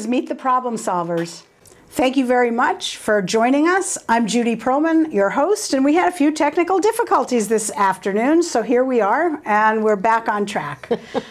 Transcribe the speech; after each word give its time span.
is 0.00 0.08
Meet 0.08 0.30
the 0.30 0.34
Problem 0.34 0.76
Solvers. 0.76 1.42
Thank 1.90 2.16
you 2.16 2.24
very 2.24 2.50
much 2.50 2.96
for 2.96 3.20
joining 3.20 3.68
us. 3.68 3.98
I'm 4.08 4.26
Judy 4.26 4.56
Perlman, 4.56 5.12
your 5.12 5.28
host, 5.28 5.74
and 5.74 5.84
we 5.84 5.92
had 5.92 6.08
a 6.08 6.16
few 6.16 6.32
technical 6.32 6.78
difficulties 6.78 7.48
this 7.48 7.70
afternoon, 7.72 8.42
so 8.42 8.62
here 8.62 8.82
we 8.82 9.02
are, 9.02 9.42
and 9.44 9.84
we're 9.84 9.96
back 9.96 10.26
on 10.26 10.46
track. 10.46 10.88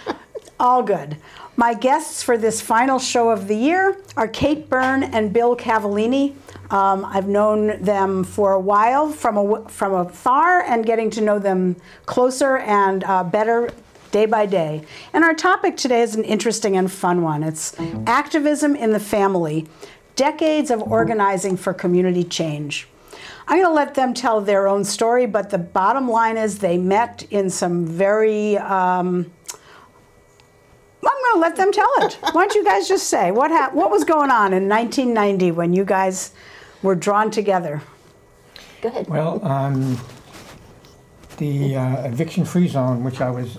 All 0.59 0.83
good. 0.83 1.17
My 1.55 1.73
guests 1.73 2.21
for 2.21 2.37
this 2.37 2.61
final 2.61 2.99
show 2.99 3.31
of 3.31 3.47
the 3.47 3.55
year 3.55 3.97
are 4.15 4.27
Kate 4.27 4.69
Byrne 4.69 5.01
and 5.01 5.33
Bill 5.33 5.57
Cavellini. 5.57 6.35
Um, 6.69 7.05
I've 7.05 7.27
known 7.27 7.81
them 7.81 8.23
for 8.23 8.51
a 8.51 8.59
while 8.59 9.09
from, 9.09 9.37
a, 9.37 9.67
from 9.67 9.93
afar 9.95 10.61
and 10.61 10.85
getting 10.85 11.09
to 11.09 11.21
know 11.21 11.39
them 11.39 11.75
closer 12.05 12.59
and 12.59 13.03
uh, 13.03 13.23
better 13.23 13.71
day 14.11 14.25
by 14.25 14.45
day. 14.45 14.83
And 15.13 15.23
our 15.23 15.33
topic 15.33 15.77
today 15.77 16.01
is 16.01 16.15
an 16.15 16.23
interesting 16.23 16.77
and 16.77 16.91
fun 16.91 17.21
one. 17.21 17.43
It's 17.43 17.75
activism 18.07 18.75
in 18.75 18.91
the 18.91 18.99
family, 18.99 19.67
decades 20.15 20.71
of 20.71 20.81
organizing 20.81 21.57
for 21.57 21.73
community 21.73 22.23
change. 22.23 22.87
I'm 23.47 23.57
going 23.57 23.67
to 23.67 23.73
let 23.73 23.95
them 23.95 24.13
tell 24.13 24.41
their 24.41 24.67
own 24.67 24.83
story, 24.83 25.25
but 25.25 25.49
the 25.49 25.57
bottom 25.57 26.07
line 26.07 26.37
is 26.37 26.59
they 26.59 26.77
met 26.77 27.23
in 27.31 27.49
some 27.49 27.85
very. 27.85 28.57
Um, 28.57 29.31
I'm 31.01 31.33
going 31.33 31.35
to 31.35 31.39
let 31.39 31.55
them 31.55 31.71
tell 31.71 31.91
it. 31.99 32.13
Why 32.33 32.43
don't 32.43 32.55
you 32.55 32.63
guys 32.63 32.87
just 32.87 33.07
say 33.07 33.31
what 33.31 33.49
hap- 33.49 33.73
what 33.73 33.89
was 33.89 34.03
going 34.03 34.29
on 34.29 34.53
in 34.53 34.69
1990 34.69 35.51
when 35.51 35.73
you 35.73 35.83
guys 35.83 36.33
were 36.83 36.95
drawn 36.95 37.31
together? 37.31 37.81
Go 38.81 38.89
ahead. 38.89 39.07
Well, 39.07 39.43
um, 39.45 39.97
the 41.37 41.75
uh, 41.75 42.05
eviction-free 42.05 42.67
zone, 42.67 43.03
which 43.03 43.19
I 43.19 43.31
was 43.31 43.57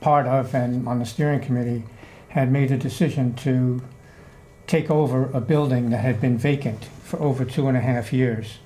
part 0.00 0.26
of 0.26 0.54
and 0.54 0.86
on 0.88 0.98
the 0.98 1.06
steering 1.06 1.40
committee, 1.40 1.84
had 2.28 2.50
made 2.50 2.70
a 2.70 2.76
decision 2.76 3.34
to 3.34 3.82
take 4.66 4.90
over 4.90 5.30
a 5.32 5.40
building 5.40 5.90
that 5.90 5.98
had 5.98 6.20
been 6.20 6.38
vacant 6.38 6.84
for 7.02 7.20
over 7.20 7.44
two 7.44 7.66
and 7.66 7.76
a 7.76 7.80
half 7.80 8.12
years, 8.12 8.58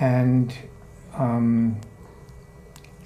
and 0.00 0.52
um, 1.14 1.80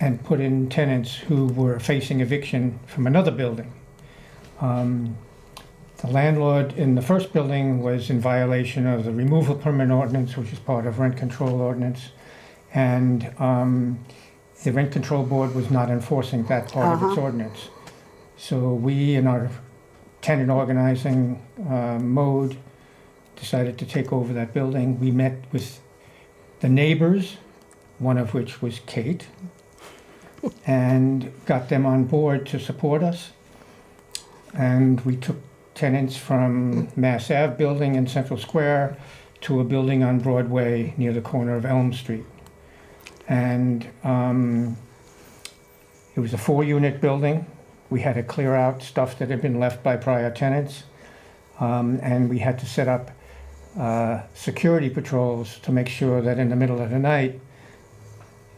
and 0.00 0.22
put 0.24 0.40
in 0.40 0.68
tenants 0.68 1.14
who 1.14 1.46
were 1.46 1.78
facing 1.78 2.20
eviction 2.20 2.80
from 2.86 3.06
another 3.06 3.30
building. 3.30 3.72
Um, 4.60 5.16
the 5.98 6.08
landlord 6.08 6.72
in 6.72 6.96
the 6.96 7.02
first 7.02 7.32
building 7.32 7.80
was 7.80 8.10
in 8.10 8.18
violation 8.18 8.86
of 8.86 9.04
the 9.04 9.12
removal 9.12 9.54
permit 9.54 9.90
ordinance, 9.90 10.36
which 10.36 10.52
is 10.52 10.58
part 10.58 10.86
of 10.86 10.98
rent 10.98 11.16
control 11.16 11.60
ordinance, 11.60 12.10
and 12.74 13.32
um, 13.38 14.04
the 14.64 14.72
rent 14.72 14.92
control 14.92 15.24
board 15.24 15.54
was 15.54 15.70
not 15.70 15.90
enforcing 15.90 16.44
that 16.44 16.70
part 16.72 16.94
of 16.96 17.02
its 17.02 17.12
Uh-huh. 17.12 17.22
ordinance. 17.26 17.68
So 18.36 18.72
we, 18.74 19.14
in 19.14 19.26
our 19.26 19.50
tenant 20.20 20.50
organizing 20.50 21.40
uh, 21.68 21.98
mode, 21.98 22.56
decided 23.36 23.76
to 23.78 23.86
take 23.86 24.12
over 24.12 24.32
that 24.32 24.52
building. 24.54 24.98
We 25.00 25.10
met 25.10 25.34
with 25.52 25.80
the 26.60 26.68
neighbors, 26.68 27.36
one 27.98 28.18
of 28.18 28.34
which 28.34 28.62
was 28.62 28.80
Kate, 28.86 29.26
and 30.66 31.32
got 31.46 31.68
them 31.68 31.86
on 31.86 32.04
board 32.04 32.46
to 32.46 32.58
support 32.58 33.02
us. 33.02 33.30
And 34.54 35.00
we 35.02 35.16
took 35.16 35.36
tenants 35.74 36.16
from 36.16 36.88
Mass 36.94 37.30
Ave 37.30 37.56
building 37.56 37.94
in 37.94 38.06
Central 38.06 38.38
Square 38.38 38.96
to 39.42 39.60
a 39.60 39.64
building 39.64 40.02
on 40.04 40.18
Broadway 40.20 40.94
near 40.96 41.12
the 41.12 41.20
corner 41.20 41.56
of 41.56 41.64
Elm 41.64 41.92
Street. 41.92 42.24
And 43.28 43.88
um, 44.04 44.76
it 46.14 46.20
was 46.20 46.34
a 46.34 46.38
four-unit 46.38 47.00
building. 47.00 47.46
We 47.90 48.00
had 48.00 48.14
to 48.14 48.22
clear 48.22 48.54
out 48.54 48.82
stuff 48.82 49.18
that 49.18 49.30
had 49.30 49.40
been 49.40 49.58
left 49.58 49.82
by 49.82 49.96
prior 49.96 50.30
tenants. 50.30 50.84
Um, 51.60 52.00
and 52.02 52.28
we 52.28 52.38
had 52.38 52.58
to 52.60 52.66
set 52.66 52.88
up 52.88 53.10
uh, 53.78 54.22
security 54.34 54.90
patrols 54.90 55.58
to 55.60 55.72
make 55.72 55.88
sure 55.88 56.20
that 56.20 56.38
in 56.38 56.48
the 56.48 56.56
middle 56.56 56.80
of 56.80 56.90
the 56.90 56.98
night, 56.98 57.40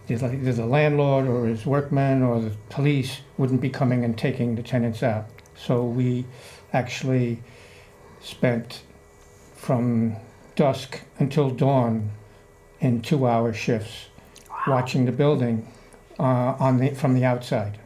either 0.09 0.33
either 0.33 0.53
the 0.53 0.67
landlord 0.67 1.27
or 1.27 1.47
his 1.47 1.65
workmen 1.65 2.23
or 2.23 2.41
the 2.41 2.51
police 2.69 3.21
wouldn't 3.39 3.61
be 3.61 3.71
coming 3.71 4.05
and 4.05 4.19
taking 4.19 4.55
the 4.55 4.63
tenants 4.63 5.03
out. 5.03 5.27
So 5.57 5.85
we 5.85 6.27
actually 6.73 7.43
spent 8.21 8.83
from 9.55 10.17
dusk 10.57 11.01
until 11.19 11.51
dawn 11.51 12.11
in 12.81 13.01
two-hour 13.01 13.53
shifts 13.53 14.09
watching 14.67 15.05
the 15.05 15.13
building 15.13 15.67
uh, 16.19 16.23
on 16.59 16.79
the 16.79 16.91
from 16.91 17.15
the 17.15 17.25
outside. 17.25 17.79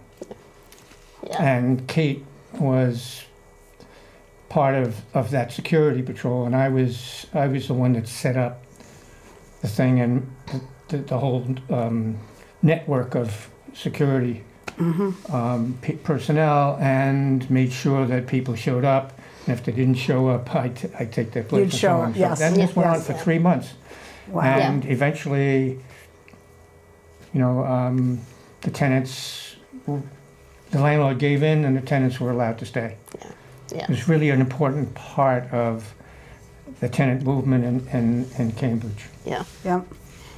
Yeah. 1.27 1.43
And 1.43 1.89
Kate 1.89 2.25
was 2.59 3.25
part 4.49 4.75
of, 4.75 4.97
of 5.15 5.31
that 5.31 5.53
security 5.53 6.03
patrol, 6.03 6.47
and 6.47 6.55
I 6.57 6.69
was 6.69 7.27
I 7.35 7.47
was 7.49 7.69
the 7.69 7.75
one 7.75 7.93
that 7.95 8.09
set 8.09 8.37
up 8.37 8.65
the 9.61 9.69
thing 9.69 10.01
and 10.01 10.31
the, 10.47 10.61
the, 10.89 11.03
the 11.05 11.19
whole 11.19 11.45
um, 11.71 12.19
network 12.63 13.15
of 13.15 13.51
security 13.75 14.45
um, 15.33 15.77
pe- 15.83 15.97
personnel, 15.97 16.79
and 16.81 17.49
made 17.51 17.73
sure 17.73 18.07
that 18.07 18.27
people 18.29 18.55
showed 18.55 18.85
up. 18.85 19.13
And 19.47 19.59
if 19.59 19.65
they 19.65 19.73
didn't 19.73 19.95
show 19.97 20.29
up, 20.29 20.55
I 20.55 20.69
t- 20.69 20.89
I 20.99 21.05
take 21.07 21.33
their 21.33 21.43
place. 21.43 21.61
You'd 21.65 21.75
show 21.75 21.97
on. 22.01 22.11
up, 22.11 22.15
So 22.15 22.21
yes. 22.21 22.39
That 22.39 22.55
just 22.57 22.77
went 22.77 22.89
on 22.89 22.95
Yes. 22.97 23.07
for 23.07 23.15
three 23.15 23.39
months, 23.41 23.73
Wow. 24.29 24.43
and 24.43 24.85
eventually, 24.87 25.81
you 27.39 27.45
know, 27.45 27.65
um, 27.65 28.19
the 28.63 28.71
tenants, 28.73 29.55
the 29.87 30.81
landlord 30.81 31.21
gave 31.21 31.45
in, 31.45 31.65
and 31.65 31.77
the 31.77 31.81
tenants 31.81 32.19
were 32.19 32.33
allowed 32.33 32.59
to 32.59 32.67
stay. 32.67 32.97
Yeah. 33.71 33.85
It 33.85 33.89
was 33.89 34.09
really 34.09 34.31
an 34.31 34.41
important 34.41 34.93
part 34.97 35.45
of 35.53 35.95
the 36.81 36.89
tenant 36.89 37.23
movement 37.23 37.65
in, 37.65 37.89
in, 37.97 38.29
in 38.39 38.53
Cambridge. 38.53 39.05
Yeah. 39.25 39.45
Yeah. 39.65 39.83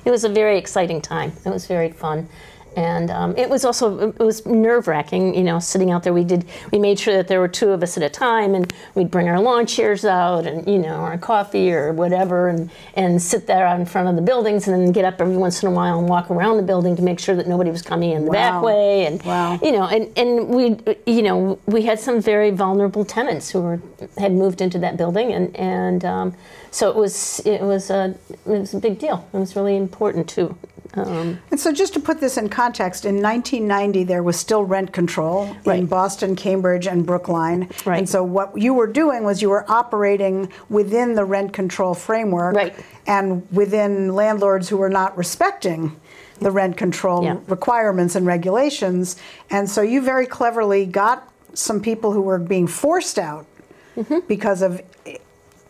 It 0.05 0.11
was 0.11 0.25
a 0.25 0.29
very 0.29 0.59
exciting 0.59 1.01
time. 1.01 1.33
It 1.47 1.49
was 1.49 1.67
very 1.67 1.91
fun. 1.91 2.29
And 2.77 3.11
um, 3.11 3.37
it 3.37 3.51
was 3.51 3.65
also 3.65 4.11
it 4.11 4.19
was 4.21 4.47
nerve 4.47 4.87
wracking, 4.87 5.35
you 5.35 5.43
know, 5.43 5.59
sitting 5.59 5.91
out 5.91 6.03
there. 6.05 6.13
We 6.13 6.25
did 6.25 6.45
we 6.73 6.79
made 6.79 6.99
sure 7.01 7.15
that 7.17 7.27
there 7.27 7.41
were 7.41 7.49
two 7.49 7.71
of 7.71 7.83
us 7.83 7.97
at 7.97 8.03
a 8.03 8.09
time, 8.09 8.55
and 8.55 8.73
we'd 8.95 9.11
bring 9.11 9.29
our 9.29 9.41
lawn 9.41 9.67
chairs 9.67 10.05
out, 10.05 10.47
and 10.47 10.67
you 10.69 10.79
know, 10.79 10.95
our 10.95 11.19
coffee 11.19 11.73
or 11.73 11.93
whatever, 11.93 12.49
and 12.49 12.71
and 12.95 13.21
sit 13.21 13.47
there 13.49 13.67
out 13.67 13.81
in 13.81 13.87
front 13.87 14.09
of 14.09 14.15
the 14.17 14.23
buildings, 14.23 14.69
and 14.69 14.81
then 14.81 14.93
get 14.93 15.05
up 15.05 15.21
every 15.21 15.37
once 15.37 15.63
in 15.63 15.69
a 15.69 15.73
while 15.73 15.99
and 15.99 16.09
walk 16.09 16.31
around 16.31 16.59
the 16.59 16.63
building 16.63 16.95
to 16.97 17.03
make 17.03 17.19
sure 17.19 17.35
that 17.35 17.49
nobody 17.49 17.71
was 17.71 17.83
coming 17.83 18.11
in 18.13 18.25
the 18.25 18.31
Wow. 18.31 18.35
back 18.35 18.63
way, 18.63 19.07
and 19.07 19.23
Wow. 19.25 19.59
you 19.63 19.73
know, 19.73 19.87
and 19.87 20.17
and 20.17 20.49
we 20.49 20.77
you 21.07 21.23
know 21.23 21.59
we 21.67 21.83
had 21.83 21.99
some 21.99 22.21
very 22.21 22.51
vulnerable 22.51 23.05
tenants 23.05 23.51
who 23.51 23.63
were 23.63 23.81
had 24.17 24.33
moved 24.33 24.61
into 24.61 24.79
that 24.79 24.97
building, 24.97 25.33
and 25.33 25.57
and 25.57 26.05
um, 26.05 26.35
so 26.71 26.89
it 26.89 26.95
was 26.95 27.41
it 27.45 27.63
was 27.63 27.91
a 27.91 28.15
it 28.31 28.39
was 28.61 28.75
a 28.75 28.79
big 28.79 28.99
deal. 29.01 29.27
It 29.33 29.39
was 29.39 29.57
really 29.57 29.77
important 29.77 30.29
too. 30.29 30.57
Um, 30.95 31.39
And 31.51 31.61
so, 31.61 31.73
just 31.73 31.95
to 31.95 32.01
put 32.01 32.21
this 32.21 32.37
in 32.37 32.49
context, 32.49 33.05
in 33.05 33.23
1990, 33.23 34.05
there 34.05 34.23
was 34.23 34.37
still 34.37 34.65
rent 34.65 34.93
control 34.93 35.55
in 35.65 35.87
Boston, 35.87 36.35
Cambridge, 36.35 36.87
and 36.87 37.07
Brookline. 37.07 37.69
Right. 37.87 37.99
And 37.99 38.09
so, 38.09 38.25
what 38.25 38.59
you 38.61 38.75
were 38.75 38.87
doing 38.89 39.23
was 39.25 39.41
you 39.41 39.51
were 39.51 39.65
operating 39.71 40.49
within 40.69 41.15
the 41.15 41.25
rent 41.25 41.53
control 41.53 41.95
framework 41.95 42.57
Right. 42.57 42.75
and 43.07 43.47
within 43.53 44.15
landlords 44.15 44.69
who 44.69 44.77
were 44.79 44.89
not 44.91 45.17
respecting 45.17 45.95
the 46.41 46.51
rent 46.51 46.77
control 46.77 47.23
Yeah. 47.23 47.37
requirements 47.49 48.17
and 48.17 48.27
regulations. 48.27 49.17
And 49.51 49.71
so, 49.71 49.83
you 49.83 50.01
very 50.03 50.27
cleverly 50.27 50.87
got 50.87 51.29
some 51.55 51.81
people 51.81 52.13
who 52.13 52.23
were 52.23 52.39
being 52.39 52.67
forced 52.67 53.19
out 53.19 53.47
Mm-hmm. 53.97 54.21
because 54.29 54.63
of 54.63 54.81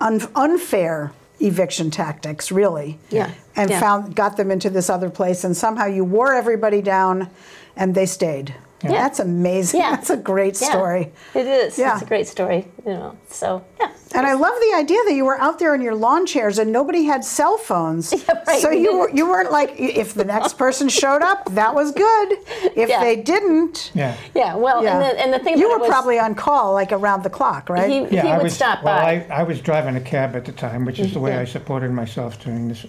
un- 0.01 0.29
unfair 0.35 1.13
eviction 1.41 1.91
tactics, 1.91 2.53
really. 2.53 2.99
Yeah, 3.11 3.31
and 3.57 3.71
yeah. 3.71 3.81
found 3.81 4.15
got 4.15 4.37
them 4.37 4.51
into 4.51 4.71
this 4.71 4.89
other 4.89 5.11
place 5.11 5.45
and 5.45 5.57
somehow 5.57 5.87
you 5.87 6.05
wore 6.05 6.35
everybody 6.35 6.83
down 6.83 7.29
and 7.77 7.95
they 7.95 8.07
stayed 8.07 8.55
Yeah. 8.83 8.91
that's 8.93 9.19
amazing 9.21 9.81
Yeah. 9.81 9.91
that's 9.91 10.11
a 10.11 10.17
great 10.17 10.59
Yeah, 10.61 10.71
story 10.71 11.13
It 11.35 11.47
is. 11.47 11.79
Yeah. 11.79 11.93
It's 11.95 12.03
a 12.03 12.07
great 12.07 12.27
story. 12.27 12.67
You 12.87 12.93
know. 12.95 13.17
So 13.29 13.63
yeah. 13.79 13.91
and 14.15 14.27
i 14.27 14.33
love 14.33 14.55
the 14.69 14.75
idea 14.77 14.99
that 15.07 15.13
you 15.15 15.25
were 15.25 15.39
out 15.39 15.59
there 15.59 15.75
in 15.75 15.83
your 15.83 15.95
lawn 15.95 16.25
chairs 16.27 16.59
and 16.59 16.73
nobody 16.73 17.05
had 17.05 17.23
cell 17.25 17.57
phones 17.59 18.13
Yeah, 18.29 18.43
right, 18.47 18.61
so 18.63 18.71
we 18.71 18.81
you 18.81 18.97
were, 18.99 19.07
didn't. 19.07 19.19
you 19.19 19.29
weren't 19.29 19.53
like 19.53 19.75
if 19.79 20.15
the 20.15 20.25
next 20.25 20.57
person 20.57 20.89
showed 20.89 21.23
up 21.23 21.39
that 21.55 21.75
was 21.75 21.93
good 21.93 22.29
if 22.75 22.89
Yeah. 22.89 23.01
they 23.01 23.17
didn't 23.17 23.93
Yeah. 23.95 24.17
Yeah. 24.35 24.55
Well, 24.57 24.83
yeah. 24.83 24.93
and 24.95 25.03
the 25.05 25.21
and 25.23 25.33
the 25.35 25.39
thing 25.41 25.59
you 25.59 25.69
were 25.71 25.79
was, 25.79 25.89
probably 25.89 26.19
on 26.19 26.35
call 26.35 26.73
like 26.73 26.91
around 26.93 27.23
the 27.23 27.31
clock 27.31 27.69
right 27.69 27.91
he, 27.91 27.99
Yeah, 28.17 28.23
he 28.23 28.29
I 28.31 28.37
would 28.39 28.45
was, 28.45 28.55
stop 28.55 28.83
well, 28.83 28.99
by. 28.99 29.27
I, 29.31 29.41
I 29.41 29.43
was 29.43 29.61
driving 29.61 29.97
a 29.97 30.01
cab 30.01 30.35
at 30.37 30.45
the 30.47 30.53
time, 30.53 30.85
which 30.87 30.99
is 30.99 31.13
the 31.13 31.21
way 31.21 31.33
Yeah. 31.33 31.41
I 31.41 31.45
supported 31.45 31.91
myself 31.93 32.43
during 32.43 32.69
this 32.69 32.87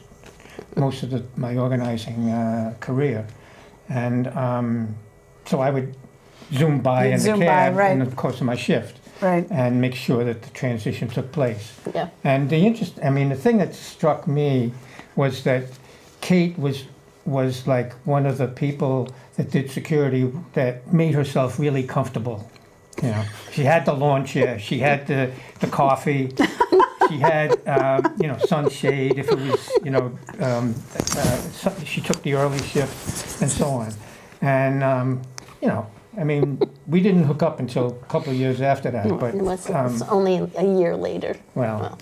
most 0.78 1.04
of 1.04 1.10
the, 1.10 1.22
my 1.36 1.58
organizing 1.58 2.30
uh, 2.30 2.74
career, 2.80 3.26
and 3.90 4.28
um, 4.30 4.96
so 5.52 5.60
I 5.60 5.70
would 5.70 5.94
zoom 6.54 6.80
by 6.82 7.06
You'd 7.06 7.14
in 7.14 7.20
zoom 7.20 7.40
the 7.40 7.46
by, 7.46 7.52
cab 7.52 7.76
right. 7.76 7.92
in 7.92 8.00
the 8.00 8.16
course 8.16 8.40
of 8.42 8.46
my 8.46 8.56
shift, 8.56 9.00
right 9.22 9.46
and 9.52 9.80
make 9.80 9.96
sure 9.96 10.24
that 10.24 10.42
the 10.42 10.50
transition 10.52 11.08
took 11.10 11.32
place. 11.32 11.66
yeah. 11.94 12.10
And 12.24 12.50
the 12.50 12.58
interest, 12.58 12.94
I 13.04 13.10
mean, 13.10 13.30
the 13.30 13.36
thing 13.36 13.58
that 13.58 13.76
struck 13.76 14.28
me 14.28 14.72
was 15.16 15.44
that 15.44 15.64
Kate 16.22 16.58
was 16.58 16.86
was 17.26 17.68
like 17.68 17.94
one 18.06 18.26
of 18.26 18.38
the 18.38 18.48
people 18.48 19.14
that 19.38 19.52
did 19.52 19.70
security 19.70 20.32
that 20.54 20.92
made 20.92 21.14
herself 21.14 21.60
really 21.60 21.84
comfortable 21.84 22.50
You 23.04 23.10
know, 23.10 23.24
she 23.52 23.64
had 23.64 23.86
the 23.86 23.94
lawn 23.94 24.26
chair, 24.26 24.60
she 24.60 24.80
had 24.80 25.06
the, 25.08 25.32
the 25.60 25.68
coffee, 25.68 26.34
she 27.10 27.18
had, 27.18 27.50
um, 27.68 28.16
you 28.22 28.28
know, 28.28 28.38
sunshade 28.38 29.18
if 29.18 29.32
it 29.32 29.40
was, 29.40 29.72
you 29.84 29.92
know, 29.92 30.18
um, 30.40 30.76
uh, 31.18 31.84
she 31.84 32.02
took 32.02 32.22
the 32.24 32.34
early 32.34 32.62
shift 32.74 33.42
and 33.42 33.50
so 33.52 33.66
on. 33.66 33.94
And, 34.42 34.84
um, 34.84 35.22
you 35.62 35.68
know, 35.68 35.86
I 36.18 36.24
mean, 36.24 36.60
we 36.88 37.00
didn't 37.02 37.24
hook 37.24 37.42
up 37.44 37.60
until 37.60 37.88
a 37.88 38.06
couple 38.08 38.32
of 38.34 38.38
years 38.38 38.62
after 38.62 38.92
that, 38.92 39.08
but, 39.20 39.36
It 39.36 39.42
was, 39.42 39.70
it 39.70 39.76
um, 39.76 39.84
was 39.94 40.02
only 40.04 40.50
a 40.58 40.66
year 40.66 40.96
later. 40.96 41.36
well, 41.56 41.98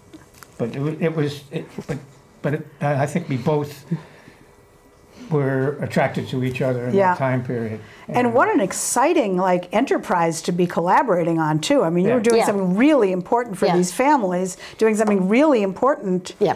but 0.58 0.76
it 0.76 0.80
wa- 0.82 0.96
it 1.00 1.16
was, 1.16 1.44
it- 1.52 1.68
but, 1.88 1.98
but 2.42 2.54
it- 2.56 2.68
I 2.82 3.04
I 3.04 3.06
think 3.06 3.30
we 3.30 3.38
both 3.38 3.86
were 5.30 5.78
attracted 5.82 6.28
to 6.30 6.44
each 6.44 6.60
other 6.62 6.88
in 6.88 6.96
Yeah. 6.96 7.10
that 7.10 7.18
time 7.20 7.44
period. 7.44 7.80
And 8.08 8.34
what 8.34 8.50
an 8.50 8.60
exciting 8.62 9.38
like 9.38 9.68
enterprise 9.72 10.42
to 10.44 10.52
be 10.52 10.66
collaborating 10.66 11.38
on 11.38 11.60
too. 11.60 11.84
I 11.84 11.92
mean, 11.92 12.06
you 12.06 12.12
were 12.14 12.18
Yeah. 12.18 12.24
doing 12.24 12.38
Yeah. 12.40 12.46
something 12.46 12.76
really 12.76 13.12
important 13.12 13.58
for 13.58 13.68
Yeah. 13.68 13.76
these 13.78 13.92
families, 13.92 14.58
doing 14.80 14.96
something 14.96 15.30
really 15.30 15.62
important. 15.62 16.34
Yeah. 16.40 16.56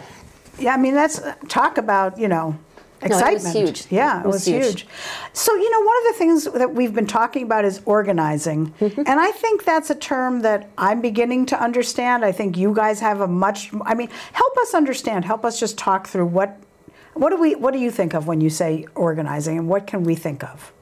Yeah, 0.58 0.74
I 0.74 0.76
mean, 0.76 0.94
that's 0.94 1.20
talk 1.48 1.78
about, 1.78 2.18
you 2.18 2.26
know, 2.28 2.56
it 3.04 3.10
was 3.10 3.20
excitement. 3.20 3.56
huge. 3.56 3.86
Yeah, 3.90 4.20
it, 4.20 4.24
It 4.24 4.26
was, 4.26 4.34
was 4.34 4.44
huge. 4.46 4.64
huge. 4.64 4.86
So, 5.32 5.54
you 5.54 5.70
know, 5.70 5.80
one 5.80 5.96
of 5.98 6.04
the 6.12 6.18
things 6.18 6.44
that 6.44 6.74
we've 6.74 6.94
been 6.94 7.06
talking 7.06 7.42
about 7.42 7.64
is 7.64 7.80
organizing. 7.84 8.72
Mm-hmm. 8.80 9.02
And 9.06 9.20
I 9.20 9.30
think 9.30 9.64
that's 9.64 9.90
a 9.90 9.94
term 9.94 10.40
that 10.40 10.70
I'm 10.78 11.00
beginning 11.00 11.46
to 11.46 11.60
understand. 11.60 12.24
I 12.24 12.32
think 12.32 12.56
you 12.56 12.74
guys 12.74 13.00
have 13.00 13.20
a 13.20 13.28
much 13.28 13.70
I 13.84 13.94
mean, 13.94 14.08
help 14.32 14.56
us 14.58 14.74
understand, 14.74 15.24
help 15.24 15.44
us 15.44 15.60
just 15.60 15.76
talk 15.76 16.06
through 16.06 16.26
what 16.26 16.58
what 17.14 17.30
do 17.30 17.40
we 17.40 17.54
what 17.54 17.72
do 17.72 17.78
you 17.78 17.90
think 17.90 18.14
of 18.14 18.26
when 18.26 18.40
you 18.40 18.50
say 18.50 18.86
organizing 18.94 19.58
and 19.58 19.68
what 19.68 19.86
can 19.86 20.02
we 20.04 20.14
think 20.14 20.42
of? 20.42 20.72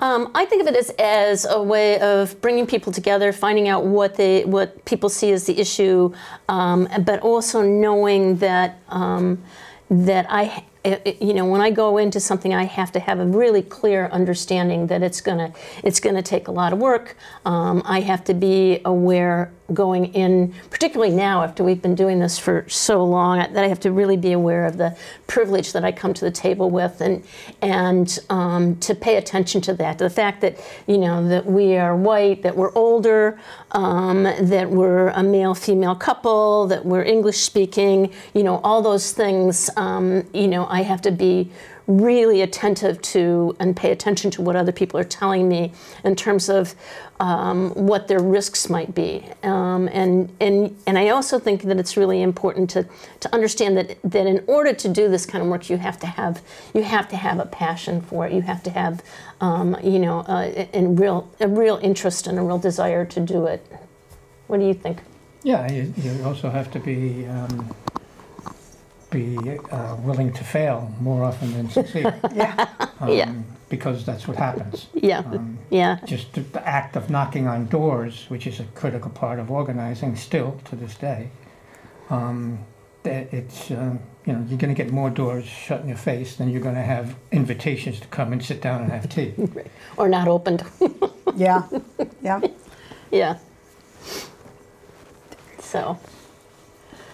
Um, 0.00 0.30
I 0.34 0.46
think 0.46 0.62
of 0.62 0.68
it 0.68 0.76
as, 0.76 0.90
as 0.98 1.44
a 1.44 1.62
way 1.62 2.00
of 2.00 2.40
bringing 2.40 2.66
people 2.66 2.90
together, 2.90 3.32
finding 3.32 3.68
out 3.68 3.84
what 3.84 4.16
they 4.16 4.44
what 4.44 4.84
people 4.86 5.10
see 5.10 5.30
as 5.32 5.44
the 5.44 5.58
issue, 5.58 6.14
um, 6.48 6.88
but 7.04 7.20
also 7.20 7.62
knowing 7.62 8.36
that 8.36 8.80
um, 8.88 9.42
that 9.90 10.26
I, 10.30 10.64
you 10.84 11.34
know, 11.34 11.44
when 11.44 11.60
I 11.60 11.70
go 11.70 11.98
into 11.98 12.20
something, 12.20 12.54
I 12.54 12.64
have 12.64 12.90
to 12.92 13.00
have 13.00 13.20
a 13.20 13.26
really 13.26 13.62
clear 13.62 14.06
understanding 14.06 14.86
that 14.86 15.02
it's 15.02 15.20
gonna 15.20 15.52
it's 15.84 16.00
gonna 16.00 16.22
take 16.22 16.48
a 16.48 16.52
lot 16.52 16.72
of 16.72 16.78
work. 16.78 17.16
Um, 17.44 17.82
I 17.84 18.00
have 18.00 18.24
to 18.24 18.34
be 18.34 18.80
aware 18.84 19.52
going 19.72 20.06
in, 20.14 20.52
particularly 20.68 21.14
now 21.14 21.42
after 21.44 21.62
we've 21.62 21.82
been 21.82 21.94
doing 21.94 22.18
this 22.18 22.38
for 22.38 22.64
so 22.68 23.04
long, 23.04 23.38
that 23.38 23.56
I 23.56 23.68
have 23.68 23.78
to 23.80 23.92
really 23.92 24.16
be 24.16 24.32
aware 24.32 24.66
of 24.66 24.78
the 24.78 24.96
privilege 25.26 25.72
that 25.74 25.84
I 25.84 25.92
come 25.92 26.12
to 26.14 26.24
the 26.24 26.30
table 26.30 26.70
with, 26.70 27.00
and 27.02 27.22
and 27.60 28.18
um, 28.30 28.76
to 28.76 28.94
pay 28.94 29.16
attention 29.16 29.60
to 29.62 29.74
that, 29.74 29.98
to 29.98 30.04
the 30.04 30.10
fact 30.10 30.40
that 30.40 30.58
you 30.86 30.96
know 30.96 31.28
that 31.28 31.44
we 31.44 31.76
are 31.76 31.94
white, 31.94 32.42
that 32.42 32.56
we're 32.56 32.72
older, 32.74 33.38
um, 33.72 34.22
that 34.22 34.70
we're 34.70 35.08
a 35.08 35.22
male-female 35.22 35.96
couple, 35.96 36.66
that 36.68 36.84
we're 36.84 37.02
English 37.02 37.38
speaking, 37.38 38.12
you 38.32 38.42
know, 38.42 38.60
all 38.64 38.80
those 38.80 39.12
things. 39.12 39.68
Um, 39.76 40.26
you 40.32 40.48
know, 40.48 40.69
I 40.70 40.82
have 40.82 41.02
to 41.02 41.10
be 41.10 41.50
really 41.86 42.40
attentive 42.40 43.02
to 43.02 43.56
and 43.58 43.76
pay 43.76 43.90
attention 43.90 44.30
to 44.30 44.42
what 44.42 44.54
other 44.54 44.72
people 44.72 45.00
are 45.00 45.04
telling 45.04 45.48
me 45.48 45.72
in 46.04 46.14
terms 46.14 46.48
of 46.48 46.74
um, 47.18 47.70
what 47.70 48.06
their 48.06 48.20
risks 48.20 48.70
might 48.70 48.94
be. 48.94 49.24
Um, 49.42 49.88
and, 49.92 50.32
and, 50.40 50.76
and 50.86 50.96
I 50.96 51.08
also 51.08 51.38
think 51.38 51.62
that 51.62 51.78
it's 51.78 51.96
really 51.96 52.22
important 52.22 52.70
to, 52.70 52.86
to 53.20 53.34
understand 53.34 53.76
that, 53.76 53.98
that 54.04 54.26
in 54.26 54.44
order 54.46 54.72
to 54.72 54.88
do 54.88 55.08
this 55.08 55.26
kind 55.26 55.42
of 55.42 55.50
work, 55.50 55.68
you 55.68 55.78
have 55.78 55.98
to 56.00 56.06
have, 56.06 56.40
you 56.72 56.82
have, 56.82 57.08
to 57.08 57.16
have 57.16 57.40
a 57.40 57.46
passion 57.46 58.00
for 58.00 58.26
it. 58.26 58.32
You 58.32 58.42
have 58.42 58.62
to 58.62 58.70
have, 58.70 59.02
um, 59.40 59.76
you 59.82 59.98
know, 59.98 60.24
a, 60.28 60.68
a 60.72 60.86
real, 60.86 61.28
a 61.40 61.48
real 61.48 61.78
interest 61.82 62.26
and 62.26 62.38
a 62.38 62.42
real 62.42 62.58
desire 62.58 63.04
to 63.04 63.20
do 63.20 63.46
it. 63.46 63.66
What 64.46 64.60
do 64.60 64.66
you 64.66 64.74
think? 64.74 65.00
Yeah, 65.42 65.70
you, 65.70 65.92
you 65.96 66.22
also 66.24 66.50
have 66.50 66.70
to 66.72 66.78
be, 66.78 67.26
um, 67.26 67.74
be 69.10 69.36
uh, 69.70 69.96
willing 70.02 70.32
to 70.32 70.44
fail 70.44 70.92
more 71.00 71.24
often 71.24 71.52
than 71.52 71.68
succeed. 71.70 72.12
Yeah. 72.34 72.68
Yeah. 73.08 73.30
um, 73.30 73.44
Because 73.70 74.04
that's 74.04 74.28
what 74.28 74.36
happens. 74.36 74.86
Yeah, 74.92 75.20
Um, 75.20 75.58
yeah, 75.70 75.98
Just 76.04 76.32
the- 76.34 76.42
the 76.42 76.66
act 76.68 76.96
of 76.96 77.08
knocking 77.08 77.46
on 77.48 77.66
doors, 77.68 78.26
which 78.28 78.46
is 78.46 78.60
a 78.60 78.64
critical 78.74 79.10
part 79.10 79.38
of 79.38 79.50
organizing 79.50 80.16
still 80.16 80.56
to 80.64 80.76
this 80.76 80.94
day, 80.96 81.30
um, 82.10 82.58
that 83.04 83.32
it's, 83.32 83.70
uh, 83.70 83.94
you 84.26 84.32
know, 84.34 84.44
you're 84.48 84.58
going 84.58 84.74
to 84.74 84.82
get 84.84 84.92
more 84.92 85.08
doors 85.08 85.46
shut 85.46 85.80
in 85.80 85.88
your 85.88 85.96
face 85.96 86.36
than 86.36 86.50
you're 86.50 86.60
going 86.62 86.74
to 86.74 86.82
have 86.82 87.14
invitations 87.32 88.00
to 88.00 88.06
come 88.08 88.32
and 88.34 88.44
sit 88.44 88.60
down 88.60 88.82
and 88.82 88.92
have 88.92 89.08
tea. 89.08 89.32
or 89.96 90.08
not 90.08 90.28
opened. 90.28 90.62
Yeah. 91.36 91.62
Yeah. 92.22 92.40
yeah. 93.10 93.38
So, 95.60 95.96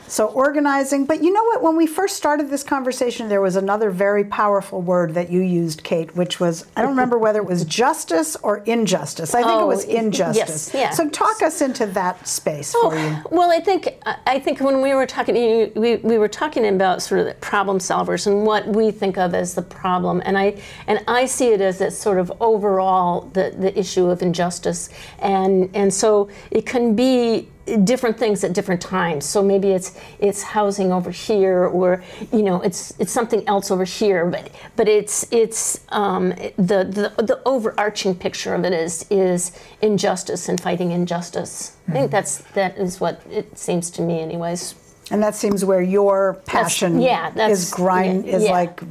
So 0.08 0.26
organizing, 0.28 1.04
but 1.04 1.22
you 1.22 1.32
know 1.32 1.42
what? 1.44 1.62
When 1.62 1.76
we 1.76 1.86
first 1.86 2.16
started 2.16 2.48
this 2.48 2.62
conversation, 2.62 3.28
there 3.28 3.40
was 3.40 3.56
another 3.56 3.90
very 3.90 4.24
powerful 4.24 4.80
word 4.80 5.14
that 5.14 5.30
you 5.30 5.40
used, 5.40 5.82
Kate, 5.82 6.14
which 6.14 6.38
was 6.38 6.64
I 6.76 6.82
don't 6.82 6.90
remember 6.90 7.18
whether 7.18 7.40
it 7.40 7.46
was 7.46 7.64
justice 7.82 8.36
or 8.36 8.58
injustice. 8.58 9.34
I 9.34 9.42
think 9.42 9.52
it 9.52 9.62
Oh, 9.62 9.66
was 9.66 9.84
yes, 9.84 9.94
injustice. 10.04 10.74
yeah. 10.74 10.90
So 10.90 11.08
talk 11.08 11.42
us 11.42 11.60
into 11.60 11.86
that 11.86 12.26
space 12.28 12.72
Oh, 12.76 12.90
for 12.90 12.96
you. 12.98 13.16
well, 13.30 13.50
I 13.50 13.60
think 13.60 13.88
I- 14.26 14.38
think 14.38 14.60
when 14.60 14.80
we 14.80 14.94
were 14.94 15.06
talking, 15.06 15.34
you- 15.34 15.72
we, 15.74 15.96
we 15.96 16.18
were 16.18 16.28
talking 16.28 16.66
about 16.68 17.02
sort 17.02 17.20
of 17.20 17.26
the 17.26 17.34
problem 17.34 17.78
solvers 17.78 18.26
and 18.26 18.44
what 18.46 18.66
we 18.68 18.90
think 18.92 19.18
of 19.18 19.34
as 19.34 19.54
the 19.54 19.62
problem, 19.62 20.22
and 20.24 20.38
I 20.38 20.54
and 20.86 21.02
I 21.08 21.26
see 21.26 21.48
it 21.48 21.60
as 21.60 21.80
a 21.80 21.90
sort 21.90 22.18
of 22.18 22.32
overall 22.40 23.22
the, 23.32 23.54
the 23.58 23.76
issue 23.78 24.06
of 24.06 24.22
injustice, 24.22 24.88
and 25.18 25.68
and 25.74 25.92
so 25.92 26.28
it 26.50 26.64
can 26.66 26.94
be 26.94 27.48
different 27.84 28.18
things 28.18 28.44
at 28.44 28.52
different 28.52 28.80
times. 28.80 29.24
So 29.24 29.42
maybe 29.42 29.70
it's 29.70 29.98
it's 30.18 30.42
housing 30.42 30.92
over 30.92 31.10
here, 31.10 31.66
or 31.66 32.02
you 32.32 32.42
know, 32.42 32.60
it's 32.62 32.94
it's 32.98 33.12
something 33.12 33.46
else 33.48 33.70
over 33.70 33.84
here. 33.84 34.26
But 34.26 34.50
but 34.76 34.88
it's 34.88 35.26
it's 35.32 35.80
um, 35.90 36.30
the, 36.56 36.84
the 36.84 37.12
the 37.22 37.40
overarching 37.44 38.14
picture 38.14 38.54
of 38.54 38.64
it 38.64 38.72
is 38.72 39.06
is 39.10 39.52
injustice 39.82 40.48
and 40.48 40.60
fighting 40.60 40.92
injustice. 40.92 41.76
I 41.88 41.92
think 41.92 42.10
that's 42.10 42.38
that 42.54 42.76
is 42.78 43.00
what 43.00 43.22
it 43.30 43.58
seems 43.58 43.90
to 43.92 44.02
me, 44.02 44.20
anyways. 44.20 44.74
And 45.10 45.22
that 45.22 45.36
seems 45.36 45.64
where 45.64 45.82
your 45.82 46.34
passion 46.46 47.00
yeah, 47.00 47.30
that's- 47.30 47.62
is 47.62 47.70
grind 47.70 48.26
yeah, 48.26 48.36
is 48.36 48.44
yeah. 48.44 48.50
like 48.50 48.82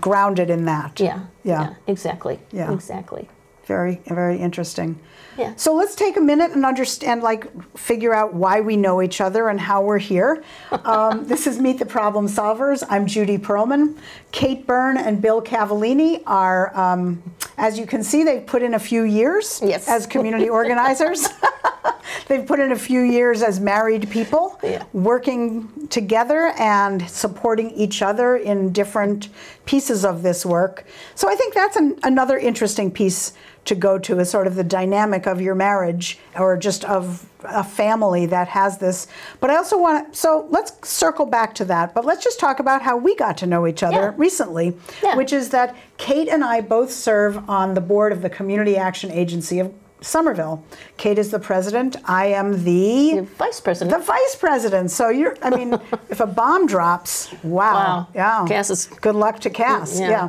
grounded 0.00 0.50
in 0.50 0.64
that. 0.64 0.98
Yeah. 0.98 1.20
Yeah. 1.44 1.74
exactly. 1.86 2.40
Yeah. 2.52 2.72
Exactly. 2.72 3.28
Very, 3.66 4.00
very 4.06 4.38
interesting. 4.38 4.98
Yeah. 5.38 5.54
So 5.56 5.74
let's 5.74 5.94
take 5.94 6.16
a 6.16 6.20
minute 6.20 6.50
and 6.50 6.66
understand, 6.66 7.22
like, 7.22 7.46
figure 7.78 8.12
out 8.12 8.34
why 8.34 8.60
we 8.60 8.76
know 8.76 9.00
each 9.00 9.20
other 9.20 9.48
and 9.48 9.58
how 9.60 9.82
we're 9.82 9.98
here. 9.98 10.42
Um, 10.84 11.26
this 11.26 11.46
is 11.46 11.58
Meet 11.60 11.78
the 11.78 11.86
Problem 11.86 12.26
Solvers. 12.26 12.82
I'm 12.90 13.06
Judy 13.06 13.38
Perlman. 13.38 13.96
Kate 14.32 14.66
Byrne 14.66 14.96
and 14.96 15.22
Bill 15.22 15.40
Cavellini 15.40 16.22
are, 16.26 16.76
um, 16.76 17.22
as 17.56 17.78
you 17.78 17.86
can 17.86 18.02
see, 18.02 18.24
they've 18.24 18.44
put 18.44 18.62
in 18.62 18.74
a 18.74 18.78
few 18.78 19.04
years 19.04 19.60
Yes. 19.62 19.86
as 19.88 20.06
community 20.06 20.48
organizers. 20.48 21.28
They've 22.28 22.46
put 22.46 22.60
in 22.60 22.72
a 22.72 22.76
few 22.76 23.00
years 23.00 23.42
as 23.42 23.60
married 23.60 24.10
people, 24.10 24.58
Yeah. 24.62 24.84
working 24.92 25.68
together 25.88 26.52
and 26.58 27.08
supporting 27.08 27.70
each 27.70 28.02
other 28.02 28.36
in 28.36 28.72
different 28.72 29.28
pieces 29.64 30.04
of 30.04 30.22
this 30.22 30.44
work. 30.44 30.84
So 31.14 31.28
I 31.30 31.34
think 31.36 31.54
that's 31.54 31.76
an, 31.76 31.98
another 32.02 32.36
interesting 32.38 32.90
piece 32.90 33.32
to 33.64 33.74
go 33.76 33.96
to 33.96 34.18
is 34.18 34.28
sort 34.28 34.48
of 34.48 34.56
the 34.56 34.64
dynamic 34.64 35.26
of 35.26 35.40
your 35.40 35.54
marriage 35.54 36.18
or 36.36 36.56
just 36.56 36.84
of 36.84 37.24
a 37.44 37.62
family 37.62 38.26
that 38.26 38.48
has 38.48 38.78
this. 38.78 39.06
But 39.38 39.50
I 39.50 39.56
also 39.56 39.78
want 39.78 40.12
to, 40.12 40.18
so 40.18 40.48
let's 40.50 40.72
circle 40.88 41.26
back 41.26 41.54
to 41.56 41.64
that, 41.66 41.94
but 41.94 42.04
let's 42.04 42.24
just 42.24 42.40
talk 42.40 42.58
about 42.58 42.82
how 42.82 42.96
we 42.96 43.14
got 43.14 43.36
to 43.38 43.46
know 43.46 43.66
each 43.68 43.84
other 43.84 43.94
Yeah. 43.96 44.12
recently, 44.16 44.76
Yeah. 45.00 45.14
which 45.16 45.32
is 45.32 45.50
that 45.50 45.76
Kate 45.96 46.28
and 46.28 46.42
I 46.42 46.60
both 46.60 46.90
serve 46.90 47.48
on 47.48 47.74
the 47.74 47.80
board 47.80 48.10
of 48.12 48.22
the 48.22 48.30
Community 48.30 48.76
Action 48.76 49.12
Agency 49.12 49.60
of 49.60 49.72
Somerville. 50.02 50.62
Kate 50.96 51.18
is 51.18 51.30
the 51.30 51.38
president. 51.38 51.96
I 52.04 52.26
am 52.26 52.64
the 52.64 53.14
The 53.16 53.22
vice 53.38 53.60
president. 53.60 53.96
the 53.98 54.04
vice 54.04 54.34
president. 54.36 54.90
So 54.90 55.08
you're, 55.08 55.36
I 55.42 55.50
mean, 55.50 55.72
if 56.10 56.20
a 56.20 56.26
bomb 56.26 56.66
drops, 56.66 57.32
wow. 57.42 57.74
Wow. 57.74 58.08
Yeah. 58.14 58.44
Cass 58.48 58.70
is- 58.70 58.86
Good 58.86 59.14
luck 59.14 59.38
to 59.40 59.50
Cass. 59.50 59.98
Yeah. 59.98 60.08
Yeah. 60.10 60.28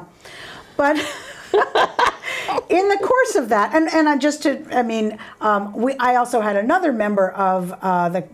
But 0.77 0.97
in 2.69 2.87
the 2.89 2.97
course 3.01 3.35
of 3.35 3.49
that, 3.49 3.73
and, 3.75 3.87
and 3.89 4.07
I 4.07 4.17
just 4.17 4.43
to, 4.43 4.63
I 4.75 4.83
mean, 4.83 5.17
um, 5.41 5.73
we, 5.73 5.95
I 5.97 6.15
also 6.15 6.41
had 6.41 6.55
another 6.55 6.91
member 6.91 7.29
of 7.31 7.73
uh, 7.81 8.09
the, 8.09 8.27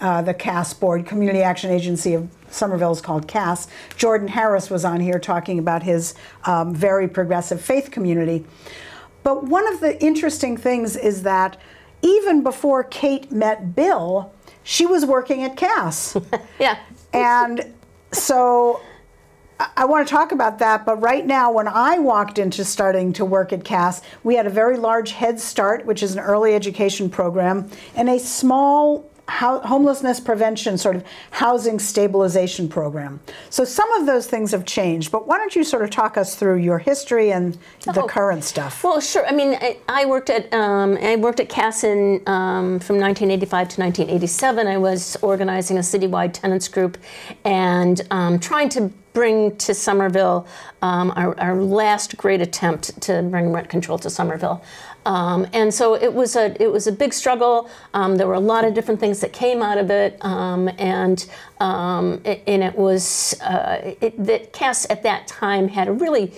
uh, 0.00 0.22
the 0.22 0.34
CAS 0.34 0.74
board, 0.74 1.06
Community 1.06 1.42
Action 1.42 1.70
Agency 1.70 2.14
of 2.14 2.28
Somerville 2.50 2.92
is 2.92 3.00
called 3.00 3.26
CAS. 3.28 3.66
Jordan 3.96 4.28
Harris 4.28 4.68
was 4.68 4.84
on 4.84 5.00
here 5.00 5.18
talking 5.18 5.58
about 5.58 5.82
his 5.82 6.14
um, 6.44 6.74
very 6.74 7.08
progressive 7.08 7.60
faith 7.60 7.90
community. 7.90 8.44
But 9.22 9.44
one 9.44 9.66
of 9.72 9.80
the 9.80 10.02
interesting 10.02 10.56
things 10.56 10.96
is 10.96 11.22
that 11.22 11.56
even 12.02 12.42
before 12.42 12.84
Kate 12.84 13.30
met 13.30 13.74
Bill, 13.74 14.32
she 14.64 14.86
was 14.86 15.04
working 15.04 15.44
at 15.44 15.56
CAS. 15.56 16.16
yeah. 16.58 16.78
and 17.12 17.72
so 18.12 18.80
I 19.76 19.84
want 19.84 20.06
to 20.06 20.10
talk 20.12 20.32
about 20.32 20.58
that, 20.58 20.84
but 20.84 20.96
right 20.96 21.24
now, 21.24 21.52
when 21.52 21.68
I 21.68 21.98
walked 21.98 22.38
into 22.38 22.64
starting 22.64 23.12
to 23.14 23.24
work 23.24 23.52
at 23.52 23.64
CAS, 23.64 24.02
we 24.24 24.34
had 24.34 24.46
a 24.46 24.50
very 24.50 24.76
large 24.76 25.12
Head 25.12 25.38
Start, 25.38 25.86
which 25.86 26.02
is 26.02 26.14
an 26.14 26.20
early 26.20 26.54
education 26.54 27.08
program, 27.08 27.70
and 27.94 28.08
a 28.08 28.18
small 28.18 29.08
homelessness 29.28 30.20
prevention 30.20 30.76
sort 30.76 30.96
of 30.96 31.04
housing 31.30 31.78
stabilization 31.78 32.68
program. 32.68 33.20
So 33.50 33.64
some 33.64 33.90
of 33.92 34.06
those 34.06 34.26
things 34.26 34.50
have 34.50 34.64
changed, 34.64 35.10
but 35.12 35.26
why 35.26 35.38
don't 35.38 35.54
you 35.56 35.64
sort 35.64 35.82
of 35.82 35.90
talk 35.90 36.16
us 36.16 36.34
through 36.34 36.56
your 36.56 36.78
history 36.78 37.32
and 37.32 37.56
the 37.84 38.02
Oh. 38.02 38.06
current 38.06 38.44
stuff? 38.44 38.82
Well, 38.84 39.00
sure. 39.00 39.26
I 39.26 39.32
mean, 39.32 39.54
I, 39.60 39.78
I 39.88 40.06
worked 40.06 40.28
at 40.30 40.52
um, 40.52 40.98
I 41.00 41.16
worked 41.16 41.40
at 41.40 41.48
CAS 41.48 41.84
in, 41.84 42.20
um, 42.26 42.78
from 42.80 42.98
1985 42.98 43.68
to 43.70 43.80
1987. 43.80 44.66
I 44.66 44.76
was 44.78 45.16
organizing 45.22 45.76
a 45.78 45.80
citywide 45.80 46.32
tenants 46.32 46.68
group 46.68 46.98
and 47.44 48.00
um, 48.10 48.38
trying 48.38 48.68
to 48.70 48.92
bring 49.12 49.54
to 49.58 49.74
Somerville 49.74 50.46
um, 50.80 51.12
our, 51.16 51.38
our 51.38 51.54
last 51.62 52.16
great 52.16 52.40
attempt 52.40 52.98
to 53.02 53.22
bring 53.22 53.52
rent 53.52 53.68
control 53.68 53.98
to 53.98 54.08
Somerville. 54.08 54.62
Um, 55.04 55.46
and 55.52 55.72
so 55.72 55.94
it 55.94 56.12
was 56.12 56.36
a 56.36 56.60
it 56.62 56.70
was 56.70 56.86
a 56.86 56.92
big 56.92 57.12
struggle. 57.12 57.68
Um, 57.94 58.16
there 58.16 58.26
were 58.26 58.34
a 58.34 58.40
lot 58.40 58.64
of 58.64 58.74
different 58.74 59.00
things 59.00 59.20
that 59.20 59.32
came 59.32 59.62
out 59.62 59.78
of 59.78 59.90
it, 59.90 60.22
um, 60.24 60.70
and 60.78 61.26
um, 61.60 62.20
it, 62.24 62.42
and 62.46 62.62
it 62.62 62.76
was 62.76 63.34
uh, 63.40 63.94
it, 64.00 64.22
that 64.24 64.52
CAS 64.52 64.86
at 64.90 65.02
that 65.02 65.26
time 65.26 65.68
had 65.68 65.88
a 65.88 65.92
really 65.92 66.32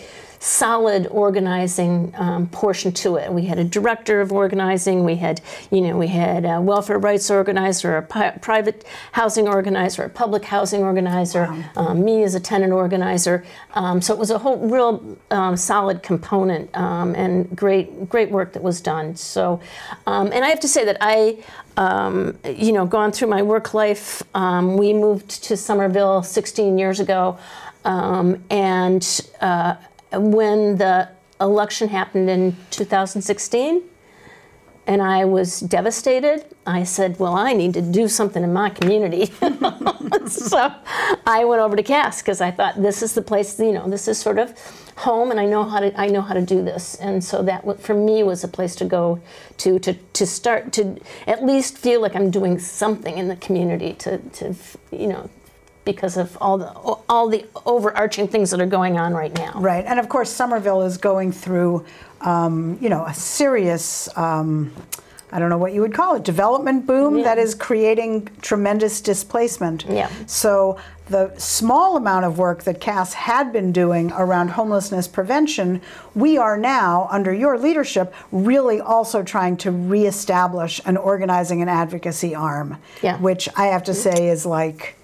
solid 0.44 1.06
organizing 1.06 2.12
um, 2.18 2.46
portion 2.48 2.92
to 2.92 3.16
it. 3.16 3.32
We 3.32 3.46
had 3.46 3.58
a 3.58 3.64
director 3.64 4.20
of 4.20 4.30
organizing. 4.30 5.02
We 5.02 5.16
had, 5.16 5.40
you 5.70 5.80
know, 5.80 5.96
we 5.96 6.08
had 6.08 6.44
a 6.44 6.60
welfare 6.60 6.98
rights 6.98 7.30
organizer, 7.30 7.96
a 7.96 8.02
pi- 8.02 8.32
private 8.42 8.84
housing 9.12 9.48
organizer, 9.48 10.04
a 10.04 10.10
public 10.10 10.44
housing 10.44 10.82
organizer, 10.82 11.48
um, 11.76 12.04
me 12.04 12.24
as 12.24 12.34
a 12.34 12.40
tenant 12.40 12.74
organizer. 12.74 13.42
Um, 13.72 14.02
so 14.02 14.12
it 14.12 14.20
was 14.20 14.30
a 14.30 14.36
whole 14.36 14.58
real 14.58 15.16
um, 15.30 15.56
solid 15.56 16.02
component 16.02 16.76
um, 16.76 17.14
and 17.14 17.56
great, 17.56 18.10
great 18.10 18.30
work 18.30 18.52
that 18.52 18.62
was 18.62 18.82
done. 18.82 19.16
So, 19.16 19.60
um, 20.06 20.30
and 20.30 20.44
I 20.44 20.50
have 20.50 20.60
to 20.60 20.68
say 20.68 20.84
that 20.84 20.98
I. 21.00 21.42
Um, 21.76 22.38
you 22.48 22.70
know, 22.70 22.86
gone 22.86 23.10
through 23.10 23.26
my 23.26 23.42
work 23.42 23.74
life. 23.74 24.22
Um, 24.32 24.76
we 24.76 24.92
moved 24.92 25.42
to 25.42 25.56
Somerville 25.56 26.22
16 26.22 26.78
years 26.78 27.00
ago, 27.00 27.36
um, 27.84 28.44
and 28.48 29.20
uh, 29.40 29.74
when 30.18 30.76
the 30.76 31.08
election 31.40 31.88
happened 31.88 32.30
in 32.30 32.56
2016 32.70 33.82
and 34.86 35.00
I 35.00 35.24
was 35.24 35.60
devastated, 35.60 36.44
I 36.66 36.84
said, 36.84 37.18
Well, 37.18 37.34
I 37.34 37.52
need 37.52 37.74
to 37.74 37.82
do 37.82 38.06
something 38.08 38.42
in 38.42 38.52
my 38.52 38.70
community. 38.70 39.26
so 40.26 40.72
I 41.26 41.44
went 41.44 41.60
over 41.62 41.76
to 41.76 41.82
Cass 41.82 42.20
because 42.20 42.40
I 42.40 42.50
thought 42.50 42.80
this 42.80 43.02
is 43.02 43.14
the 43.14 43.22
place, 43.22 43.58
you 43.58 43.72
know, 43.72 43.88
this 43.88 44.08
is 44.08 44.18
sort 44.18 44.38
of 44.38 44.54
home 44.96 45.30
and 45.30 45.40
I 45.40 45.46
know 45.46 45.64
how 45.64 45.80
to 45.80 45.98
I 46.00 46.08
know 46.08 46.20
how 46.20 46.34
to 46.34 46.42
do 46.42 46.62
this. 46.62 46.94
And 46.96 47.24
so 47.24 47.42
that 47.42 47.80
for 47.80 47.94
me 47.94 48.22
was 48.22 48.44
a 48.44 48.48
place 48.48 48.74
to 48.76 48.84
go 48.84 49.20
to 49.58 49.78
to, 49.78 49.94
to 49.94 50.26
start 50.26 50.72
to 50.74 51.00
at 51.26 51.44
least 51.44 51.78
feel 51.78 52.00
like 52.00 52.14
I'm 52.14 52.30
doing 52.30 52.58
something 52.58 53.16
in 53.16 53.28
the 53.28 53.36
community 53.36 53.94
to, 53.94 54.18
to 54.18 54.54
you 54.92 55.06
know 55.06 55.30
because 55.84 56.16
of 56.16 56.36
all 56.40 56.58
the 56.58 56.68
all 57.08 57.28
the 57.28 57.44
overarching 57.66 58.28
things 58.28 58.50
that 58.50 58.60
are 58.60 58.66
going 58.66 58.98
on 58.98 59.12
right 59.14 59.36
now. 59.36 59.52
Right, 59.56 59.84
and 59.86 60.00
of 60.00 60.08
course, 60.08 60.30
Somerville 60.30 60.82
is 60.82 60.96
going 60.96 61.32
through, 61.32 61.84
um, 62.20 62.78
you 62.80 62.88
know, 62.88 63.04
a 63.04 63.14
serious, 63.14 64.08
um, 64.16 64.72
I 65.30 65.38
don't 65.38 65.50
know 65.50 65.58
what 65.58 65.72
you 65.72 65.80
would 65.80 65.92
call 65.94 66.14
it, 66.14 66.22
development 66.24 66.86
boom 66.86 67.22
that 67.22 67.38
is 67.38 67.54
creating 67.54 68.28
tremendous 68.40 69.00
displacement. 69.00 69.84
Yeah. 69.88 70.10
So 70.26 70.78
the 71.08 71.34
small 71.36 71.98
amount 71.98 72.24
of 72.24 72.38
work 72.38 72.62
that 72.62 72.80
Cass 72.80 73.12
had 73.12 73.52
been 73.52 73.72
doing 73.72 74.10
around 74.12 74.48
homelessness 74.48 75.06
prevention, 75.06 75.82
we 76.14 76.38
are 76.38 76.56
now, 76.56 77.08
under 77.10 77.34
your 77.34 77.58
leadership, 77.58 78.14
really 78.32 78.80
also 78.80 79.22
trying 79.22 79.58
to 79.58 79.70
reestablish 79.70 80.80
an 80.86 80.96
organizing 80.96 81.60
and 81.60 81.68
advocacy 81.68 82.34
arm, 82.34 82.78
Yeah. 83.02 83.18
which 83.18 83.50
I 83.54 83.66
have 83.66 83.84
to 83.84 83.92
say 83.92 84.28
is 84.28 84.46
like 84.46 84.96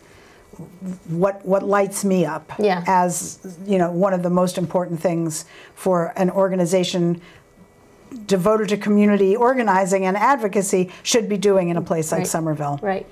what 1.08 1.44
what 1.44 1.62
lights 1.62 2.04
me 2.04 2.24
up 2.24 2.52
Yeah. 2.58 2.82
as 2.86 3.38
you 3.66 3.78
know 3.78 3.90
one 3.90 4.12
of 4.14 4.22
the 4.22 4.30
most 4.30 4.58
important 4.58 5.00
things 5.00 5.44
for 5.74 6.12
an 6.16 6.30
organization 6.30 7.20
devoted 8.26 8.68
to 8.68 8.76
community 8.76 9.36
organizing 9.36 10.04
and 10.04 10.16
advocacy 10.16 10.90
should 11.02 11.28
be 11.28 11.36
doing 11.38 11.68
in 11.68 11.76
a 11.76 11.82
place 11.82 12.10
like 12.12 12.20
Right. 12.20 12.26
Somerville. 12.26 12.78
Right. 12.82 13.06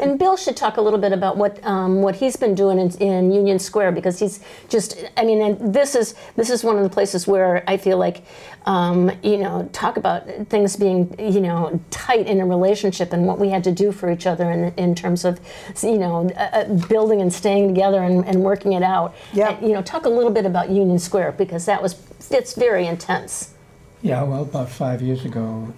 And 0.00 0.18
Bill 0.18 0.36
should 0.36 0.56
talk 0.56 0.76
a 0.76 0.80
little 0.80 0.98
bit 0.98 1.12
about 1.12 1.36
what 1.36 1.64
um, 1.64 2.02
what 2.02 2.16
he's 2.16 2.36
been 2.36 2.54
doing 2.54 2.78
in, 2.78 2.90
in 2.98 3.32
Union 3.32 3.58
Square 3.58 3.92
because 3.92 4.18
he's 4.18 4.40
just 4.68 5.04
I 5.16 5.24
mean 5.24 5.40
and 5.42 5.74
this 5.74 5.94
is 5.94 6.14
this 6.36 6.50
is 6.50 6.64
one 6.64 6.76
of 6.76 6.82
the 6.82 6.90
places 6.90 7.26
where 7.26 7.64
I 7.68 7.76
feel 7.76 7.98
like 7.98 8.24
um, 8.66 9.10
you 9.22 9.38
know 9.38 9.68
talk 9.72 9.96
about 9.96 10.26
things 10.48 10.76
being 10.76 11.14
you 11.18 11.40
know 11.40 11.80
tight 11.90 12.26
in 12.26 12.40
a 12.40 12.46
relationship 12.46 13.12
and 13.12 13.26
what 13.26 13.38
we 13.38 13.48
had 13.48 13.64
to 13.64 13.72
do 13.72 13.92
for 13.92 14.10
each 14.10 14.26
other 14.26 14.50
in, 14.50 14.72
in 14.76 14.94
terms 14.94 15.24
of 15.24 15.40
you 15.82 15.98
know 15.98 16.30
uh, 16.30 16.40
uh, 16.40 16.74
building 16.88 17.20
and 17.20 17.32
staying 17.32 17.68
together 17.68 18.02
and, 18.02 18.24
and 18.26 18.42
working 18.42 18.72
it 18.72 18.82
out. 18.82 19.14
Yeah. 19.32 19.50
And, 19.50 19.66
you 19.66 19.74
know 19.74 19.82
talk 19.82 20.06
a 20.06 20.10
little 20.10 20.32
bit 20.32 20.46
about 20.46 20.70
Union 20.70 20.98
Square 20.98 21.32
because 21.32 21.66
that 21.66 21.82
was 21.82 21.96
it's 22.30 22.54
very 22.54 22.86
intense. 22.86 23.54
Yeah, 24.02 24.22
well, 24.22 24.42
about 24.42 24.68
five 24.68 25.00
years 25.00 25.24
ago, 25.24 25.72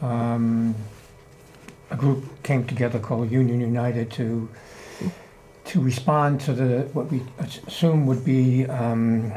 um, 0.00 0.76
a 1.94 1.96
group 1.96 2.42
came 2.42 2.64
together 2.66 2.98
called 2.98 3.30
Union 3.30 3.60
United 3.60 4.10
to 4.12 4.48
to 5.70 5.80
respond 5.80 6.40
to 6.42 6.52
the 6.52 6.70
what 6.92 7.06
we 7.10 7.22
assume 7.38 8.06
would 8.06 8.24
be 8.24 8.66
um, 8.66 9.32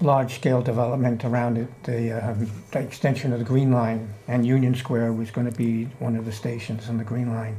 large-scale 0.00 0.62
development 0.62 1.24
around 1.24 1.58
it, 1.58 1.68
the, 1.84 2.12
um, 2.12 2.50
the 2.70 2.78
extension 2.78 3.32
of 3.32 3.38
the 3.40 3.44
Green 3.44 3.70
Line, 3.72 4.08
and 4.28 4.46
Union 4.46 4.74
Square 4.74 5.12
was 5.12 5.30
going 5.30 5.48
to 5.50 5.56
be 5.56 5.84
one 5.98 6.14
of 6.16 6.24
the 6.24 6.32
stations 6.32 6.88
on 6.88 6.98
the 6.98 7.04
Green 7.04 7.28
Line, 7.28 7.56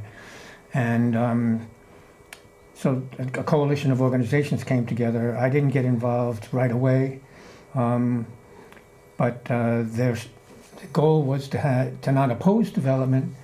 and. 0.74 1.16
Um, 1.16 1.66
so 2.74 3.06
a 3.18 3.44
coalition 3.44 3.90
of 3.90 4.00
organizations 4.00 4.64
came 4.64 4.86
together. 4.86 5.36
I 5.36 5.50
didn't 5.50 5.68
get 5.68 5.84
involved 5.84 6.48
right 6.50 6.72
away. 6.72 7.20
Um, 7.74 8.26
but 9.18 9.46
uh, 9.50 9.82
their 9.84 10.16
the 10.80 10.86
goal 10.90 11.22
was 11.22 11.46
to 11.48 11.58
have, 11.58 12.00
to 12.00 12.10
not 12.10 12.30
oppose 12.30 12.70
development, 12.70 13.34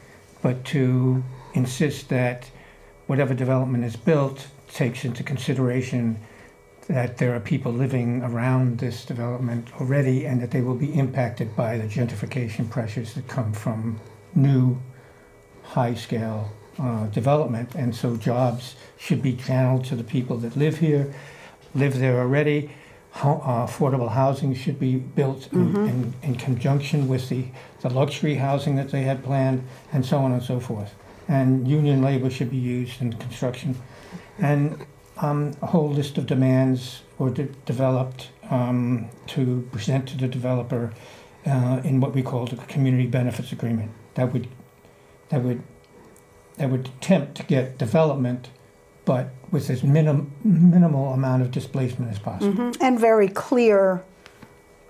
but 0.47 0.65
to 0.65 1.25
insist 1.55 2.09
that 2.09 2.49
whatever 3.09 3.35
development 3.35 3.85
is 3.85 3.97
built 3.97 4.47
takes 4.69 5.05
into 5.05 5.25
consideration 5.25 6.17
that 6.87 7.19
there 7.19 7.35
are 7.35 7.41
people 7.41 7.73
living 7.73 8.23
around 8.23 8.79
this 8.79 9.05
development 9.05 9.67
already 9.81 10.25
and 10.25 10.41
that 10.41 10.53
they 10.53 10.61
will 10.61 10.77
be 10.77 10.95
impacted 10.95 11.57
by 11.57 11.77
the 11.77 11.89
gentrification 11.89 12.71
pressures 12.71 13.13
that 13.15 13.27
come 13.27 13.53
from 13.53 13.99
new 14.37 14.81
high-scale 15.65 16.49
uh, 16.79 17.07
development. 17.07 17.75
And 17.75 17.93
so 17.93 18.17
jobs 18.17 18.77
should 18.99 19.21
be 19.21 19.35
channeled 19.35 19.85
to 19.87 19.97
the 19.97 20.05
people 20.05 20.37
that 20.37 20.57
live 20.57 20.79
here, 20.79 21.13
live 21.75 21.99
there 21.99 22.21
already. 22.21 22.71
Uh, 23.17 23.67
affordable 23.67 24.11
housing 24.11 24.55
should 24.55 24.79
be 24.79 24.95
built 24.95 25.53
in, 25.53 25.75
in, 25.75 26.15
in 26.23 26.35
conjunction 26.37 27.09
with 27.09 27.31
the, 27.31 27.47
the 27.89 27.95
luxury 27.95 28.35
housing 28.35 28.77
that 28.77 28.91
they 28.91 29.03
had 29.03 29.23
planned, 29.23 29.65
and 29.93 30.05
so 30.05 30.19
on 30.19 30.33
and 30.33 30.43
so 30.43 30.61
forth. 30.61 30.95
And 31.29 31.67
union 31.69 32.03
labor 32.03 32.31
should 32.31 32.51
be 32.51 32.57
used 32.57 33.01
in 33.01 33.13
construction. 33.15 33.77
And 34.39 34.87
um, 35.19 35.53
a 35.63 35.67
whole 35.67 35.91
list 35.91 36.19
of 36.19 36.27
demands 36.27 37.03
were 37.19 37.31
de- 37.31 37.45
developed 37.65 38.31
um, 38.51 39.09
to 39.29 39.69
present 39.73 40.09
to 40.09 40.17
the 40.17 40.29
developer 40.29 40.93
uh, 41.47 41.81
in 41.85 42.01
what 42.01 42.15
we 42.15 42.23
called 42.23 42.53
a 42.53 42.57
community 42.57 43.07
benefits 43.07 43.53
agreement. 43.53 43.93
That 44.15 44.33
would 44.33 44.49
that 45.29 45.43
would 45.43 45.63
that 46.57 46.71
would 46.71 46.87
attempt 46.87 47.37
to 47.37 47.43
get 47.43 47.79
development, 47.79 48.51
but 49.05 49.31
with 49.51 49.69
as 49.71 49.83
minim, 49.83 50.33
minimal 50.45 51.13
amount 51.13 51.43
of 51.43 51.51
displacement 51.51 52.11
as 52.11 52.19
possible. 52.19 52.73
And 52.81 52.99
very 52.99 53.29
clear 53.29 54.05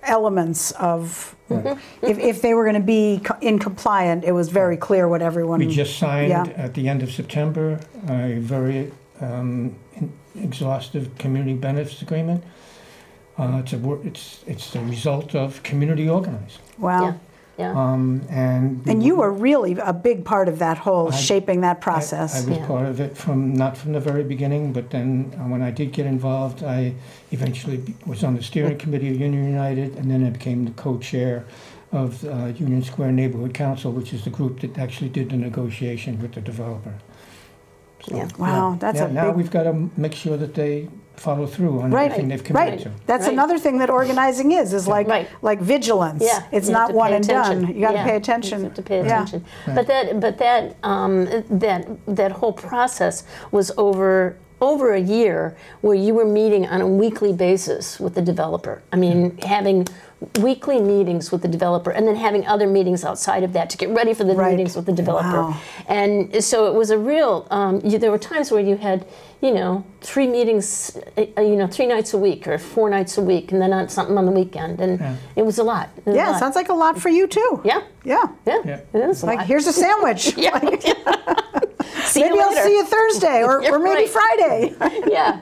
elements 0.07 0.73
of 0.73 1.33
Right. 1.49 1.79
if, 2.03 2.19
if 2.19 2.43
they 2.43 2.55
were 2.55 2.65
going 2.65 2.75
to 2.75 2.81
be 2.99 3.21
co- 3.23 3.37
in 3.41 3.61
compliant, 3.61 4.25
it 4.25 4.33
was 4.33 4.49
very 4.49 4.77
clear 4.77 5.07
what 5.07 5.23
everyone 5.23 5.61
We 5.61 5.69
just 5.69 5.97
signed 5.97 6.31
Yeah. 6.31 6.43
at 6.57 6.75
the 6.75 6.89
end 6.89 7.03
of 7.05 7.13
September 7.13 7.79
a 8.09 8.39
very 8.41 8.91
um, 9.21 9.77
in- 9.95 10.13
exhaustive 10.43 11.17
community 11.19 11.55
benefits 11.55 12.03
agreement. 12.03 12.43
Uh, 13.39 13.61
it's 13.63 13.73
a 13.75 13.79
wor- 13.79 14.01
it's 14.05 14.41
it's 14.47 14.71
the 14.73 14.81
result 14.81 15.35
of 15.37 15.63
community 15.63 16.09
organizing, 16.09 16.63
wow. 16.79 17.15
Yeah. 17.59 17.73
Yeah. 17.73 17.81
um, 17.93 18.23
and 18.29 18.87
And 18.87 19.03
you 19.03 19.17
were 19.17 19.33
really 19.33 19.77
a 19.83 19.93
big 19.93 20.25
part 20.25 20.49
of 20.49 20.59
that 20.59 20.79
whole 20.79 21.09
I- 21.13 21.17
shaping 21.17 21.63
that 21.63 21.79
I- 21.79 21.81
process. 21.81 22.45
I, 22.47 22.49
was 22.51 22.59
Yeah. 22.59 22.67
part 22.67 22.87
of 22.87 23.01
it 23.01 23.17
from 23.17 23.55
not 23.55 23.77
from 23.77 23.93
the 23.93 24.01
very 24.01 24.25
beginning, 24.25 24.73
but 24.73 24.91
then 24.91 25.33
uh, 25.35 25.45
when 25.49 25.63
I 25.63 25.71
did 25.71 25.93
get 25.93 26.07
involved, 26.07 26.63
I 26.63 26.95
eventually 27.33 27.79
be- 27.79 27.95
was 28.07 28.23
on 28.25 28.37
the 28.37 28.43
steering 28.43 28.77
committee 28.79 29.09
of 29.11 29.19
Union 29.21 29.45
United, 29.45 29.97
and 29.97 30.11
then 30.11 30.25
I 30.27 30.31
became 30.31 30.65
the 30.67 30.73
co-chair 30.73 31.45
of 31.93 32.25
uh, 32.25 32.47
Union 32.59 32.83
Square 32.83 33.13
Neighborhood 33.13 33.55
Council, 33.55 33.91
which 33.93 34.13
is 34.13 34.25
the 34.25 34.31
group 34.31 34.61
that 34.61 34.77
actually 34.79 35.09
did 35.09 35.31
the 35.31 35.37
negotiation 35.37 36.21
with 36.21 36.33
the 36.33 36.41
developer. 36.43 36.95
So, 38.07 38.17
Yeah. 38.17 38.29
Wow, 38.39 38.77
that's 38.79 38.99
yeah, 38.99 39.07
a 39.07 39.13
now 39.13 39.27
big- 39.29 39.37
we've 39.37 39.51
got 39.51 39.63
to 39.63 39.91
make 39.97 40.13
sure 40.15 40.37
that 40.37 40.55
they 40.55 40.89
follow 41.17 41.47
through 41.47 41.81
on 41.81 41.91
Right, 41.91 42.07
everything 42.11 42.29
they've 42.29 42.43
committed 42.45 42.75
right. 42.75 42.81
to. 42.83 42.91
That's 43.07 43.25
Right. 43.25 43.33
another 43.33 43.59
thing 43.59 43.79
that 43.79 43.91
organizing 43.91 44.53
is, 44.53 44.73
is 44.73 44.87
like, 44.87 45.09
Right. 45.09 45.29
like 45.43 45.61
vigilance. 45.61 46.23
Yeah, 46.23 46.43
It's 46.53 46.69
you 46.69 46.75
have 46.75 46.83
not 46.83 46.91
to 46.91 46.95
one 46.97 47.11
pay 47.11 47.17
and 47.17 47.25
attention. 47.25 47.63
done. 47.65 47.75
You 47.75 47.81
gotta 47.81 47.95
Yeah, 47.95 48.05
pay 48.05 48.11
You 48.13 48.17
attention. 48.17 48.63
have 48.65 48.75
to 48.75 48.83
pay 48.83 48.99
Yeah. 48.99 49.23
attention. 49.23 49.45
But 49.75 49.87
that, 49.87 50.21
but 50.21 50.39
that, 50.39 50.77
um, 50.83 51.27
that, 51.51 51.87
that 52.07 52.33
whole 52.33 52.53
process 52.53 53.25
was 53.51 53.73
over, 53.77 54.37
over 54.61 54.95
a 54.95 55.01
year 55.01 55.55
where 55.83 55.95
you 55.95 56.15
were 56.15 56.25
meeting 56.25 56.67
on 56.67 56.81
a 56.81 56.87
weekly 56.87 57.33
basis 57.33 58.01
with 58.01 58.15
the 58.15 58.23
developer. 58.23 58.83
I 58.93 58.97
mean, 58.97 59.37
having 59.45 59.87
weekly 60.41 60.81
meetings 60.81 61.31
with 61.31 61.43
the 61.43 61.49
developer 61.49 61.91
and 61.91 62.09
then 62.09 62.17
having 62.17 62.47
other 62.47 62.67
meetings 62.67 63.05
outside 63.05 63.43
of 63.43 63.53
that 63.53 63.69
to 63.69 63.77
get 63.77 63.91
ready 63.91 64.15
for 64.15 64.25
the 64.25 64.35
Right. 64.35 64.53
meetings 64.53 64.75
with 64.75 64.87
the 64.87 64.93
developer. 64.93 65.43
Wow. 65.43 65.57
And 65.89 66.43
so 66.43 66.67
it 66.67 66.75
was 66.75 66.91
a 66.91 66.97
real, 66.99 67.47
um, 67.51 67.81
you, 67.85 67.99
there 67.99 68.11
were 68.11 68.17
times 68.19 68.51
where 68.51 68.63
you 68.63 68.77
had, 68.77 69.05
you 69.43 69.53
know, 69.53 69.85
three 70.01 70.27
meetings, 70.27 70.97
uh, 71.19 71.41
you 71.43 71.57
know, 71.57 71.67
three 71.67 71.85
nights 71.87 72.15
a 72.15 72.19
week 72.19 72.49
or 72.49 72.57
four 72.57 72.89
nights 72.89 73.19
a 73.19 73.23
week 73.23 73.53
and 73.53 73.61
then 73.61 73.75
on 73.75 73.91
something 73.91 74.17
on 74.17 74.25
the 74.25 74.33
weekend. 74.33 74.81
And 74.81 75.19
it 75.37 75.45
was 75.45 75.59
a 75.59 75.63
lot. 75.65 75.91
It 75.99 76.07
was 76.07 76.15
a 76.15 76.19
Yeah, 76.19 76.31
lot. 76.31 76.39
sounds 76.41 76.57
like 76.57 76.71
a 76.71 76.75
lot 76.75 76.99
for 76.99 77.11
you 77.11 77.27
too. 77.27 77.61
Yeah, 77.63 77.83
Yeah. 78.03 78.23
yeah, 78.47 78.63
Yeah. 78.65 78.81
it 78.95 79.11
is 79.11 79.23
a 79.23 79.27
Like, 79.27 79.39
lot. 79.41 79.47
here's 79.47 79.67
a 79.67 79.73
sandwich. 79.73 80.35
yeah. 80.39 80.59
see 82.07 82.23
Maybe 82.23 82.37
you 82.37 82.41
I'll 82.41 82.55
see 82.65 82.75
you 82.75 82.85
Thursday 82.87 83.43
or, 83.43 83.63
or 83.71 83.79
maybe 83.79 84.07
right. 84.07 84.09
Friday. 84.09 84.75
Yeah, 85.09 85.41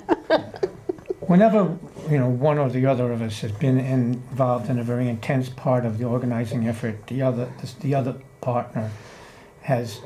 Whenever, 1.20 1.78
you 2.10 2.18
know, 2.18 2.28
one 2.28 2.58
or 2.58 2.68
the 2.68 2.86
other 2.86 3.12
of 3.12 3.22
us 3.22 3.40
has 3.40 3.52
been 3.52 3.78
involved 3.78 4.68
in 4.70 4.78
a 4.78 4.82
very 4.84 5.08
intense 5.08 5.48
part 5.48 5.84
of 5.86 5.98
the 5.98 6.04
organizing 6.04 6.68
effort, 6.68 7.06
the 7.06 7.22
other, 7.22 7.48
the 7.80 7.94
other 7.94 8.14
partner 8.40 8.90
has 9.62 10.00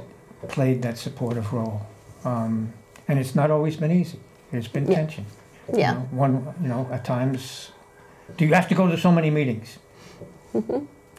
played 0.48 0.82
that 0.82 0.98
supportive 0.98 1.52
role. 1.52 1.86
Um, 2.24 2.72
and 3.08 3.18
it's 3.18 3.34
not 3.34 3.50
always 3.50 3.76
been 3.76 3.90
easy. 3.90 4.20
There's 4.52 4.68
been 4.68 4.86
Yeah. 4.86 4.94
tension. 4.96 5.26
You 5.72 5.78
yeah, 5.80 5.92
know, 5.94 6.00
One, 6.10 6.54
you 6.62 6.68
know, 6.68 6.88
at 6.90 7.04
times, 7.04 7.72
do 8.36 8.46
you 8.46 8.54
have 8.54 8.68
to 8.68 8.74
go 8.74 8.88
to 8.88 8.96
so 8.96 9.10
many 9.12 9.30
meetings? 9.30 9.78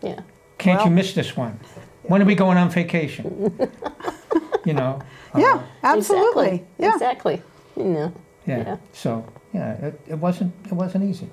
yeah. 0.01 0.21
Can't 0.57 0.85
you 0.85 0.91
miss 0.91 1.13
this 1.13 1.37
one? 1.37 1.59
When 2.03 2.21
are 2.21 2.25
we 2.25 2.35
going 2.35 2.57
on 2.57 2.69
vacation? 2.69 3.51
You 4.65 4.73
know? 4.73 4.99
uh, 5.33 5.39
Yeah, 5.39 5.61
absolutely. 5.83 6.47
Exactly. 6.47 6.67
Yeah. 6.79 6.93
Exactly. 6.93 7.41
You 7.77 7.83
know. 7.85 8.13
Yeah, 8.49 8.77
so, 8.93 9.25
yeah, 9.53 9.73
it, 9.87 10.01
it 10.07 10.15
wasn't, 10.15 10.53
it 10.65 10.73
wasn't 10.73 11.03
easy. 11.03 11.29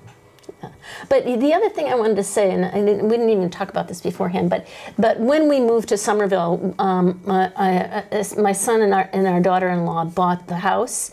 But 1.09 1.25
the 1.25 1.53
other 1.55 1.69
thing 1.71 1.89
I 1.89 1.95
wanted 1.97 2.17
to 2.17 2.23
say, 2.25 2.53
and 2.53 2.65
I 2.65 2.71
didn't, 2.75 3.03
we 3.09 3.17
didn't 3.17 3.31
even 3.31 3.51
talk 3.51 3.69
about 3.69 3.89
this 3.89 4.01
beforehand, 4.01 4.49
but 4.49 4.67
but 4.97 5.19
when 5.19 5.49
we 5.49 5.59
moved 5.61 5.89
to 5.89 5.97
Somerville, 5.99 6.75
um, 6.79 7.21
my, 7.25 7.51
I, 7.57 8.05
I- 8.13 8.41
my 8.41 8.53
son 8.53 8.81
and 8.83 8.95
our 8.95 9.11
and 9.13 9.27
our 9.27 9.41
daughter-in-law 9.41 10.05
bought 10.07 10.47
the 10.47 10.57
house, 10.57 11.11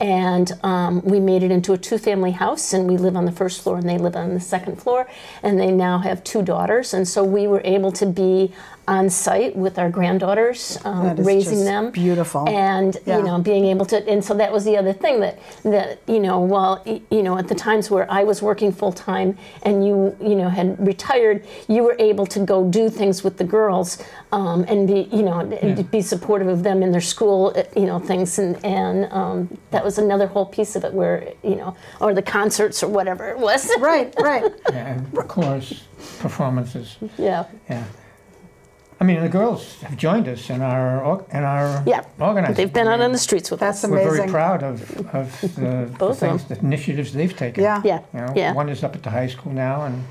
and 0.00 0.50
um, 0.64 1.00
we 1.04 1.20
made 1.20 1.42
it 1.44 1.52
into 1.52 1.72
a 1.74 1.78
two-family 1.78 2.32
house, 2.32 2.72
and 2.72 2.88
we 2.88 2.96
live 2.96 3.14
on 3.16 3.24
the 3.24 3.32
first 3.32 3.62
floor, 3.62 3.78
and 3.78 3.88
they 3.88 3.98
live 3.98 4.16
on 4.16 4.34
the 4.34 4.40
second 4.40 4.82
floor, 4.82 5.08
and 5.44 5.60
they 5.60 5.70
now 5.70 5.98
have 5.98 6.22
two 6.24 6.42
daughters, 6.42 6.92
and 6.92 7.06
so 7.06 7.22
we 7.22 7.46
were 7.46 7.62
able 7.64 7.92
to 7.92 8.04
be 8.06 8.52
on 8.88 9.08
site 9.08 9.54
with 9.54 9.78
our 9.78 9.88
granddaughters, 9.88 10.76
um, 10.84 11.04
That 11.04 11.18
is 11.20 11.26
raising 11.26 11.52
just 11.58 11.64
them, 11.66 11.90
beautiful. 11.92 12.48
and 12.48 12.96
Yeah. 13.06 13.18
you 13.18 13.22
know 13.22 13.38
being 13.38 13.66
able 13.66 13.86
to 13.86 13.96
and 14.08 14.24
so 14.24 14.34
that 14.34 14.52
was 14.52 14.64
the 14.64 14.76
other 14.76 14.92
thing 14.92 15.20
that 15.20 15.38
that 15.62 15.98
you 16.08 16.18
know 16.18 16.40
while 16.40 16.82
you 17.10 17.22
know 17.22 17.38
at 17.38 17.46
the 17.46 17.54
times 17.54 17.90
where 17.92 18.06
I 18.10 18.24
was 18.24 18.42
working 18.42 18.72
full 18.72 18.92
time 18.92 19.38
and 19.62 19.86
you 19.86 20.16
you 20.20 20.34
know 20.34 20.48
had 20.48 20.84
retired 20.84 21.44
you 21.68 21.84
were 21.84 21.94
able 22.00 22.26
to 22.26 22.40
go 22.40 22.64
do 22.68 22.90
things 22.90 23.22
with 23.22 23.36
the 23.38 23.44
girls 23.44 23.98
um, 24.32 24.64
and 24.68 24.88
be 24.88 25.08
you 25.12 25.22
know 25.22 25.38
and 25.40 25.78
Yeah. 25.78 25.82
be 25.98 26.02
supportive 26.02 26.48
of 26.48 26.62
them 26.64 26.82
in 26.82 26.90
their 26.90 27.00
school 27.14 27.52
uh, 27.54 27.62
you 27.76 27.86
know 27.86 27.98
things 28.00 28.38
and 28.38 28.56
and 28.64 29.06
um, 29.12 29.48
that 29.70 29.84
was 29.84 29.98
another 29.98 30.26
whole 30.26 30.46
piece 30.46 30.74
of 30.76 30.82
it 30.84 30.92
where 30.92 31.28
you 31.44 31.54
know 31.54 31.76
or 32.00 32.14
the 32.14 32.22
concerts 32.22 32.82
or 32.82 32.88
whatever 32.88 33.28
it 33.30 33.38
was 33.38 33.70
Right, 33.78 34.12
right. 34.20 34.42
Yeah, 34.72 34.94
and 34.94 35.18
of 35.18 35.28
course, 35.28 35.84
performances, 36.18 36.96
yeah 37.16 37.44
yeah. 37.70 37.84
I 39.02 39.04
mean, 39.04 39.20
the 39.20 39.28
girls 39.28 39.80
have 39.82 39.96
joined 39.96 40.28
us 40.28 40.48
in 40.48 40.62
our, 40.62 41.02
or- 41.04 41.24
in 41.32 41.42
our 41.42 41.82
yeah 41.84 42.04
organizing. 42.20 42.54
they've 42.54 42.72
been 42.72 42.86
I 42.86 42.92
out 42.94 43.00
on 43.00 43.10
the 43.10 43.18
streets 43.18 43.50
with 43.50 43.58
That's 43.58 43.82
us 43.82 43.90
We're 43.90 43.96
very 43.96 44.08
amazing. 44.10 44.30
proud 44.30 44.62
of, 44.62 44.76
of 45.12 45.40
the- 45.40 45.48
the 45.60 45.90
Both 45.98 46.10
of 46.12 46.18
things, 46.20 46.44
the 46.44 46.56
initiatives 46.60 47.12
they've 47.12 47.36
taken. 47.36 47.64
Yeah. 47.64 47.82
yeah 47.84 48.00
You 48.14 48.20
know, 48.20 48.32
yeah 48.36 48.52
one 48.54 48.68
is 48.68 48.84
up 48.84 48.94
at 48.94 49.02
the 49.02 49.10
high 49.10 49.26
school 49.26 49.52
now, 49.52 49.82
and 49.86 50.04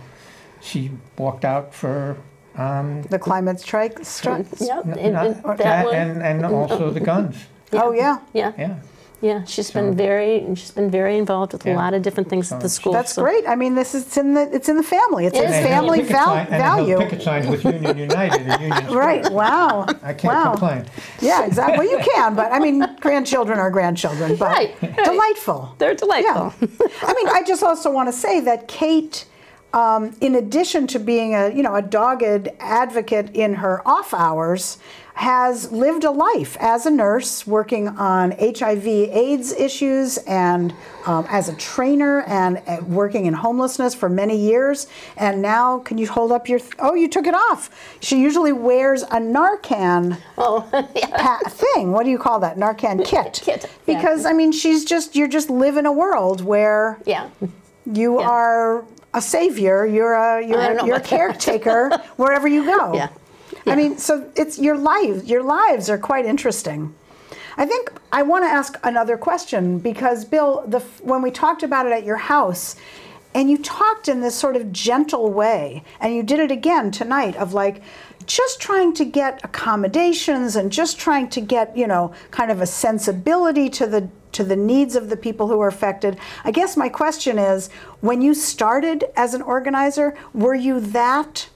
she 0.60 0.92
walked 1.18 1.46
out 1.46 1.74
for, 1.74 2.18
um, 2.58 3.04
The 3.04 3.18
climate 3.20 3.62
strike. 3.62 4.04
strike. 4.04 4.48
Yep, 4.60 4.86
n- 4.86 5.00
and- 5.00 5.14
not- 5.14 5.26
and 5.28 5.36
that 5.46 5.58
that 5.60 5.86
one- 5.86 5.96
and, 5.96 6.22
and 6.22 6.46
also 6.46 6.92
the 6.92 7.00
guns, 7.00 7.36
Oh, 7.72 7.94
yeah. 7.94 8.18
yeah 8.34 8.52
yeah. 8.58 8.76
Yeah, 9.22 9.44
she's 9.46 9.70
been 9.70 9.96
very 9.96 10.44
she's 10.56 10.72
been 10.72 10.90
very 10.90 11.18
involved 11.20 11.54
with 11.54 11.68
a 11.68 11.74
lot 11.76 11.94
of 11.94 12.02
different 12.02 12.28
things 12.28 12.52
at 12.52 12.60
the 12.60 12.68
school. 12.70 12.92
That's 12.92 13.14
so- 13.14 13.22
great. 13.22 13.48
I 13.48 13.56
mean, 13.56 13.76
this 13.76 13.94
is 13.94 14.08
it's 14.08 14.18
in 14.18 14.34
the 14.34 14.50
it's 14.56 14.68
in 14.68 14.78
the 14.78 14.84
family. 14.84 15.28
It's 15.28 15.38
It 15.38 15.44
in 15.44 15.50
is. 15.50 15.56
And 15.58 15.66
they 15.66 15.70
family 15.70 16.00
picket 16.00 16.16
val- 16.16 16.26
sign- 16.26 16.48
And 16.48 16.58
value. 16.64 16.98
picket 16.98 17.22
signs 17.22 17.46
with 17.48 17.64
Union 17.64 17.98
United 17.98 18.42
and 18.48 18.62
Union 18.62 18.94
Right. 18.94 19.32
Wow. 19.32 19.86
I 20.02 20.14
can't 20.14 20.24
wow. 20.34 20.50
complain. 20.52 20.86
Yeah, 21.22 21.46
exactly. 21.46 21.78
Well, 21.78 21.90
you 21.98 22.04
can, 22.16 22.34
but 22.36 22.52
I 22.52 22.58
mean, 22.58 22.84
grandchildren 23.00 23.60
are 23.60 23.70
grandchildren, 23.70 24.36
but 24.38 24.50
Right, 24.50 24.76
right. 24.82 25.04
delightful. 25.06 25.76
They're 25.78 25.94
delightful. 25.94 26.54
Yeah. 26.60 26.88
I 27.04 27.14
mean, 27.14 27.28
I 27.30 27.44
just 27.46 27.62
also 27.62 27.92
want 27.92 28.08
to 28.10 28.14
say 28.14 28.40
that 28.40 28.68
Kate, 28.68 29.26
um, 29.74 30.16
in 30.20 30.34
addition 30.36 30.88
to 30.88 30.98
being 31.00 31.36
a 31.36 31.50
you 31.50 31.62
know 31.62 31.76
a 31.76 31.82
dogged 31.84 32.50
advocate 32.60 33.30
in 33.36 33.54
her 33.54 33.88
off 33.88 34.14
hours, 34.16 34.80
has 35.14 35.72
lived 35.72 36.04
a 36.04 36.12
life 36.12 36.56
as 36.60 36.86
a 36.86 36.92
nurse, 36.92 37.46
working 37.46 37.88
on 37.90 38.32
HIV/AIDS 38.32 39.52
issues, 39.54 40.18
and 40.20 40.74
um, 41.06 41.26
as 41.30 41.50
a 41.50 41.56
trainer, 41.56 42.22
and 42.24 42.62
uh, 42.68 42.78
working 42.88 43.26
in 43.26 43.34
homelessness 43.34 43.94
for 43.94 44.10
many 44.10 44.38
years. 44.38 44.88
And 45.18 45.42
now, 45.42 45.80
can 45.80 45.98
you 45.98 46.08
hold 46.08 46.32
up 46.32 46.48
your? 46.48 46.60
Th- 46.60 46.74
oh, 46.80 46.94
you 46.96 47.08
took 47.08 47.28
it 47.28 47.34
off. 47.36 47.70
She 48.02 48.22
usually 48.22 48.54
wears 48.54 49.04
a 49.04 49.18
Narcan 49.20 50.18
Oh, 50.38 50.68
yeah. 50.96 51.38
thing. 51.40 51.92
What 51.92 52.04
do 52.04 52.10
you 52.10 52.18
call 52.20 52.40
that? 52.40 52.58
Narcan 52.58 53.06
kit. 53.06 53.40
Kit, 53.44 53.64
yeah. 53.86 53.96
Because 53.98 54.26
I 54.26 54.34
mean, 54.34 54.52
she's 54.52 54.86
just 54.86 55.16
you're 55.16 55.28
just 55.28 55.50
live 55.50 55.78
in 55.78 55.86
a 55.86 55.92
world 55.92 56.42
where 56.44 56.98
Yeah. 57.06 57.30
you 57.86 58.20
Yeah. 58.20 58.28
are 58.30 58.86
a 59.14 59.22
savior. 59.22 59.86
You're 59.86 60.14
a 60.14 60.46
you're 60.48 60.60
a, 60.60 60.86
you're 60.86 60.96
a 60.98 61.02
caretaker 61.02 61.90
wherever 62.16 62.48
you 62.48 62.64
go. 62.66 62.94
Yeah. 62.94 63.10
I 63.66 63.76
mean, 63.76 63.98
so 63.98 64.32
it's 64.36 64.58
your 64.60 64.78
lives. 64.78 65.30
Your 65.30 65.44
lives 65.44 65.90
are 65.90 65.98
quite 65.98 66.26
interesting. 66.26 66.94
I 67.58 67.66
think 67.66 67.92
I 68.12 68.24
want 68.24 68.44
to 68.44 68.50
ask 68.50 68.78
another 68.84 69.18
question 69.18 69.80
because 69.80 70.26
Bill, 70.26 70.64
the 70.68 70.80
when 71.02 71.22
we 71.22 71.32
talked 71.32 71.64
about 71.64 71.86
it 71.86 71.92
at 71.92 72.06
your 72.06 72.18
house, 72.18 72.76
and 73.34 73.50
you 73.50 73.58
talked 73.58 74.08
in 74.08 74.22
this 74.22 74.36
sort 74.36 74.56
of 74.56 74.72
gentle 74.72 75.32
way, 75.32 75.84
and 76.00 76.16
you 76.16 76.24
did 76.24 76.40
it 76.40 76.52
again 76.52 76.92
tonight 76.92 77.36
of 77.36 77.54
like 77.54 77.82
just 78.26 78.62
trying 78.62 78.94
to 78.94 79.06
get 79.06 79.44
accommodations 79.44 80.56
and 80.56 80.72
just 80.72 81.00
trying 81.00 81.30
to 81.30 81.42
get 81.42 81.76
you 81.76 81.88
know 81.88 82.14
kind 82.32 82.52
of 82.52 82.62
a 82.62 82.66
sensibility 82.66 83.70
to 83.70 83.86
the 83.86 84.10
to 84.32 84.44
the 84.44 84.56
needs 84.56 84.96
of 84.96 85.10
the 85.10 85.18
people 85.18 85.48
who 85.48 85.60
are 85.60 85.68
affected. 85.68 86.18
I 86.46 86.52
guess 86.52 86.78
my 86.78 86.90
question 86.90 87.38
is 87.38 87.70
when 88.00 88.22
you 88.22 88.34
started 88.34 89.04
as 89.16 89.34
an 89.34 89.42
organizer, 89.42 90.16
were 90.34 90.56
you 90.56 90.80
that 90.80 91.50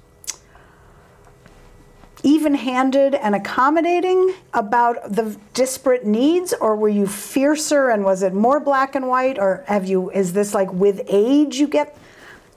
even 2.25 2.55
handed 2.55 3.13
and 3.13 3.35
accommodating 3.35 4.33
about 4.55 5.13
the 5.13 5.37
disparate 5.53 6.05
needs, 6.05 6.53
or 6.53 6.75
were 6.75 6.89
you 6.89 7.05
fiercer 7.05 7.89
and 7.89 8.03
was 8.03 8.23
it 8.23 8.33
more 8.33 8.59
black 8.59 8.95
and 8.95 9.07
white, 9.07 9.37
or 9.37 9.63
have 9.67 9.85
you, 9.85 10.09
is 10.09 10.33
this 10.33 10.53
like 10.55 10.73
with 10.73 11.01
age 11.07 11.57
you 11.57 11.67
get? 11.67 11.95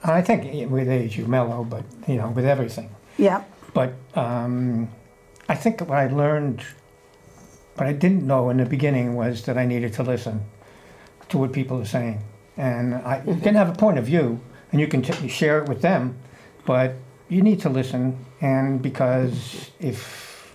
I 0.02 0.22
think 0.22 0.70
with 0.70 0.88
age 0.88 1.18
you 1.18 1.26
mellow, 1.26 1.64
but, 1.64 1.84
you 2.06 2.16
know, 2.16 2.30
with 2.30 2.46
everything. 2.46 2.88
Yeah, 3.18 3.42
But 3.74 3.92
um, 4.14 4.88
I 5.48 5.54
think 5.54 5.80
what 5.80 5.98
I 5.98 6.06
learned, 6.06 6.62
what 7.74 7.86
I 7.86 7.92
didn't 7.92 8.26
know 8.26 8.48
in 8.48 8.56
the 8.56 8.64
beginning 8.64 9.16
was 9.16 9.42
that 9.44 9.58
I 9.58 9.66
needed 9.66 9.92
to 9.94 10.02
listen 10.02 10.44
to 11.28 11.38
what 11.38 11.52
people 11.52 11.78
are 11.80 11.84
saying. 11.84 12.22
And 12.56 12.94
I, 12.94 13.22
you 13.26 13.36
can 13.36 13.54
have 13.54 13.68
a 13.68 13.74
point 13.74 13.98
of 13.98 14.06
view 14.06 14.40
and 14.72 14.80
you 14.80 14.86
can 14.88 15.02
t- 15.02 15.28
share 15.28 15.62
it 15.62 15.68
with 15.68 15.82
them, 15.82 16.16
but 16.64 16.94
you 17.28 17.42
need 17.42 17.60
to 17.60 17.68
listen. 17.68 18.24
And 18.40 18.80
because 18.82 19.70
if 19.80 20.54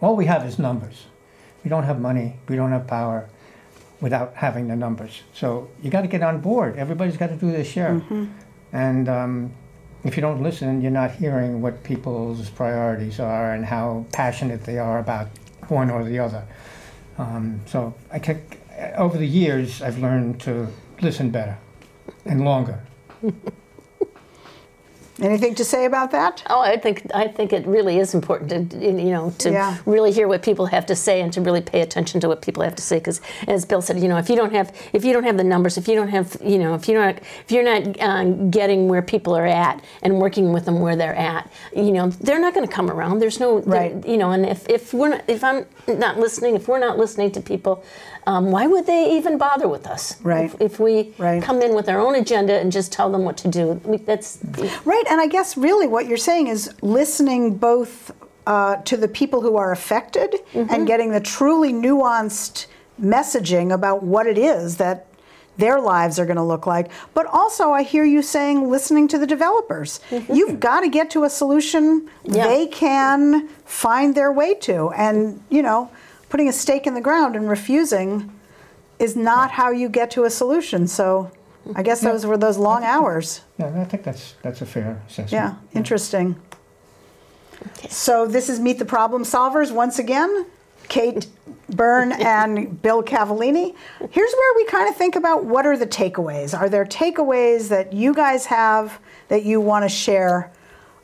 all 0.00 0.16
we 0.16 0.26
have 0.26 0.46
is 0.46 0.58
numbers, 0.58 1.06
we 1.64 1.70
don't 1.70 1.84
have 1.84 2.00
money, 2.00 2.36
we 2.48 2.56
don't 2.56 2.70
have 2.70 2.86
power 2.86 3.28
without 4.00 4.34
having 4.34 4.68
the 4.68 4.76
numbers. 4.76 5.22
So 5.32 5.70
you 5.82 5.90
got 5.90 6.02
to 6.02 6.08
get 6.08 6.22
on 6.22 6.40
board. 6.40 6.76
Everybody's 6.76 7.16
got 7.16 7.28
to 7.28 7.36
do 7.36 7.50
their 7.50 7.64
share. 7.64 8.00
And 8.72 9.08
um, 9.08 9.52
if 10.04 10.16
you 10.16 10.20
don't 10.20 10.42
listen, 10.42 10.80
you're 10.80 10.90
not 10.90 11.10
hearing 11.10 11.60
what 11.60 11.82
people's 11.82 12.48
priorities 12.50 13.18
are 13.18 13.54
and 13.54 13.64
how 13.64 14.06
passionate 14.12 14.64
they 14.64 14.78
are 14.78 14.98
about 14.98 15.28
one 15.68 15.90
or 15.90 16.04
the 16.04 16.18
other. 16.18 16.44
Um, 17.18 17.60
so 17.66 17.94
I 18.12 18.20
can, 18.20 18.42
over 18.96 19.18
the 19.18 19.26
years, 19.26 19.82
I've 19.82 19.98
learned 19.98 20.40
to 20.42 20.68
listen 21.00 21.30
better 21.30 21.58
and 22.24 22.44
longer. 22.44 22.80
Anything 25.20 25.54
to 25.56 25.64
say 25.64 25.84
about 25.84 26.12
that? 26.12 26.44
Oh, 26.48 26.60
I 26.60 26.76
think 26.76 27.02
I 27.12 27.26
think 27.26 27.52
it 27.52 27.66
really 27.66 27.98
is 27.98 28.14
important 28.14 28.70
to 28.70 28.78
you 28.78 29.10
know 29.10 29.32
to 29.38 29.50
Yeah. 29.50 29.76
really 29.84 30.12
hear 30.12 30.28
what 30.28 30.42
people 30.42 30.66
have 30.66 30.86
to 30.86 30.94
say 30.94 31.20
and 31.20 31.32
to 31.32 31.40
really 31.40 31.60
pay 31.60 31.80
attention 31.80 32.20
to 32.20 32.28
what 32.28 32.40
people 32.40 32.62
have 32.62 32.76
to 32.76 32.82
say 32.82 32.98
because 32.98 33.20
as 33.48 33.64
Bill 33.64 33.82
said, 33.82 33.98
you 33.98 34.06
know, 34.08 34.16
if 34.18 34.30
you 34.30 34.36
don't 34.36 34.52
have 34.52 34.72
if 34.92 35.04
you 35.04 35.12
don't 35.12 35.24
have 35.24 35.36
the 35.36 35.44
numbers, 35.44 35.76
if 35.76 35.88
you 35.88 35.96
don't 35.96 36.08
have 36.08 36.36
you 36.44 36.58
know 36.58 36.74
if 36.74 36.88
you're 36.88 37.02
not 37.04 37.18
if 37.18 37.50
you're 37.50 37.64
not 37.64 38.00
um, 38.00 38.50
getting 38.50 38.88
where 38.88 39.02
people 39.02 39.36
are 39.36 39.46
at 39.46 39.82
and 40.02 40.18
working 40.20 40.52
with 40.52 40.64
them 40.66 40.78
where 40.80 40.94
they're 40.94 41.16
at, 41.16 41.50
you 41.74 41.90
know, 41.90 42.10
they're 42.10 42.40
not 42.40 42.54
going 42.54 42.66
to 42.66 42.72
come 42.72 42.88
around. 42.90 43.18
There's 43.18 43.40
no 43.40 43.58
Right. 43.60 44.06
you 44.06 44.16
know, 44.16 44.30
and 44.30 44.46
if 44.46 44.68
if 44.68 44.94
we're 44.94 45.08
not, 45.08 45.22
if 45.26 45.42
I'm 45.42 45.66
not 45.88 46.18
listening, 46.18 46.54
if 46.54 46.68
we're 46.68 46.78
not 46.78 46.96
listening 46.96 47.32
to 47.32 47.40
people, 47.40 47.82
um, 48.28 48.50
why 48.50 48.66
would 48.66 48.84
they 48.86 49.16
even 49.16 49.38
bother 49.38 49.66
with 49.68 49.86
us? 49.86 50.20
Right. 50.22 50.44
If, 50.54 50.60
if 50.60 50.78
we 50.78 51.14
Right. 51.16 51.42
come 51.42 51.62
in 51.62 51.74
with 51.74 51.88
our 51.88 51.98
own 51.98 52.14
agenda 52.14 52.60
and 52.60 52.70
just 52.70 52.92
tell 52.92 53.10
them 53.10 53.24
what 53.24 53.38
to 53.38 53.48
do, 53.48 53.80
we, 53.84 53.96
that's 53.96 54.38
Right, 54.84 55.04
and 55.10 55.18
I 55.18 55.26
guess 55.26 55.56
really 55.56 55.86
what 55.86 56.06
you're 56.06 56.18
saying 56.18 56.48
is 56.48 56.70
listening 56.82 57.56
both 57.56 58.10
uh, 58.46 58.76
to 58.84 58.98
the 58.98 59.08
people 59.08 59.40
who 59.40 59.56
are 59.56 59.72
affected 59.72 60.34
and 60.54 60.86
getting 60.86 61.10
the 61.10 61.20
truly 61.20 61.72
nuanced 61.72 62.66
messaging 63.00 63.72
about 63.72 64.02
what 64.02 64.26
it 64.26 64.36
is 64.36 64.76
that 64.76 65.06
their 65.56 65.80
lives 65.80 66.18
are 66.18 66.26
going 66.26 66.36
to 66.36 66.42
look 66.42 66.66
like. 66.66 66.90
But 67.14 67.26
also, 67.26 67.70
I 67.70 67.82
hear 67.82 68.04
you 68.04 68.22
saying 68.22 68.68
listening 68.70 69.08
to 69.08 69.18
the 69.18 69.26
developers. 69.26 70.00
You've 70.32 70.60
got 70.60 70.80
to 70.80 70.88
get 70.88 71.10
to 71.10 71.24
a 71.24 71.30
solution 71.30 72.08
Yeah. 72.24 72.46
they 72.46 72.66
can 72.66 73.48
find 73.64 74.14
their 74.14 74.32
way 74.32 74.54
to. 74.54 74.90
And, 74.90 75.42
you 75.50 75.62
know, 75.62 75.90
putting 76.28 76.48
a 76.48 76.52
stake 76.52 76.86
in 76.86 76.94
the 76.94 77.00
ground 77.00 77.36
and 77.36 77.48
refusing 77.48 78.32
is 78.98 79.16
not 79.16 79.52
how 79.52 79.70
you 79.70 79.88
get 79.88 80.10
to 80.12 80.24
a 80.24 80.30
solution. 80.30 80.86
So 80.86 81.30
I 81.74 81.82
guess 81.82 82.00
those 82.00 82.26
were 82.26 82.36
those 82.36 82.58
long 82.58 82.84
hours. 82.84 83.42
Yeah, 83.58 83.80
I 83.80 83.84
think 83.84 84.02
that's, 84.02 84.34
that's 84.42 84.62
a 84.62 84.66
fair 84.66 85.02
assessment. 85.06 85.32
Yeah, 85.32 85.54
interesting. 85.74 86.40
So 87.88 88.26
this 88.26 88.48
is 88.48 88.60
Meet 88.60 88.78
the 88.78 88.84
Problem 88.84 89.22
Solvers 89.22 89.72
once 89.72 89.98
again. 89.98 90.46
Kate 90.88 91.26
Byrne 91.70 92.12
and 92.20 92.80
Bill 92.80 93.02
Cavellini. 93.02 93.74
Here's 94.10 94.32
where 94.32 94.54
we 94.56 94.64
kind 94.66 94.88
of 94.88 94.96
think 94.96 95.16
about 95.16 95.44
what 95.44 95.66
are 95.66 95.76
the 95.76 95.86
takeaways. 95.86 96.58
Are 96.58 96.68
there 96.68 96.84
takeaways 96.84 97.68
that 97.68 97.92
you 97.92 98.14
guys 98.14 98.46
have 98.46 98.98
that 99.28 99.44
you 99.44 99.60
want 99.60 99.84
to 99.84 99.88
share 99.88 100.50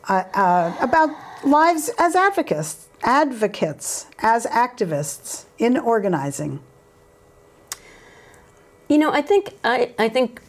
uh, 0.09 0.25
uh, 0.35 0.77
about 0.81 1.11
lives 1.45 1.91
as 1.99 2.15
advocates, 2.15 2.84
advocates, 3.05 4.07
as 4.19 4.47
activists 4.47 5.45
in 5.59 5.77
organizing? 5.77 6.61
You 8.89 8.99
know, 8.99 9.13
I 9.13 9.23
think 9.23 9.55
I, 9.63 9.95
I 9.99 10.09
think 10.09 10.41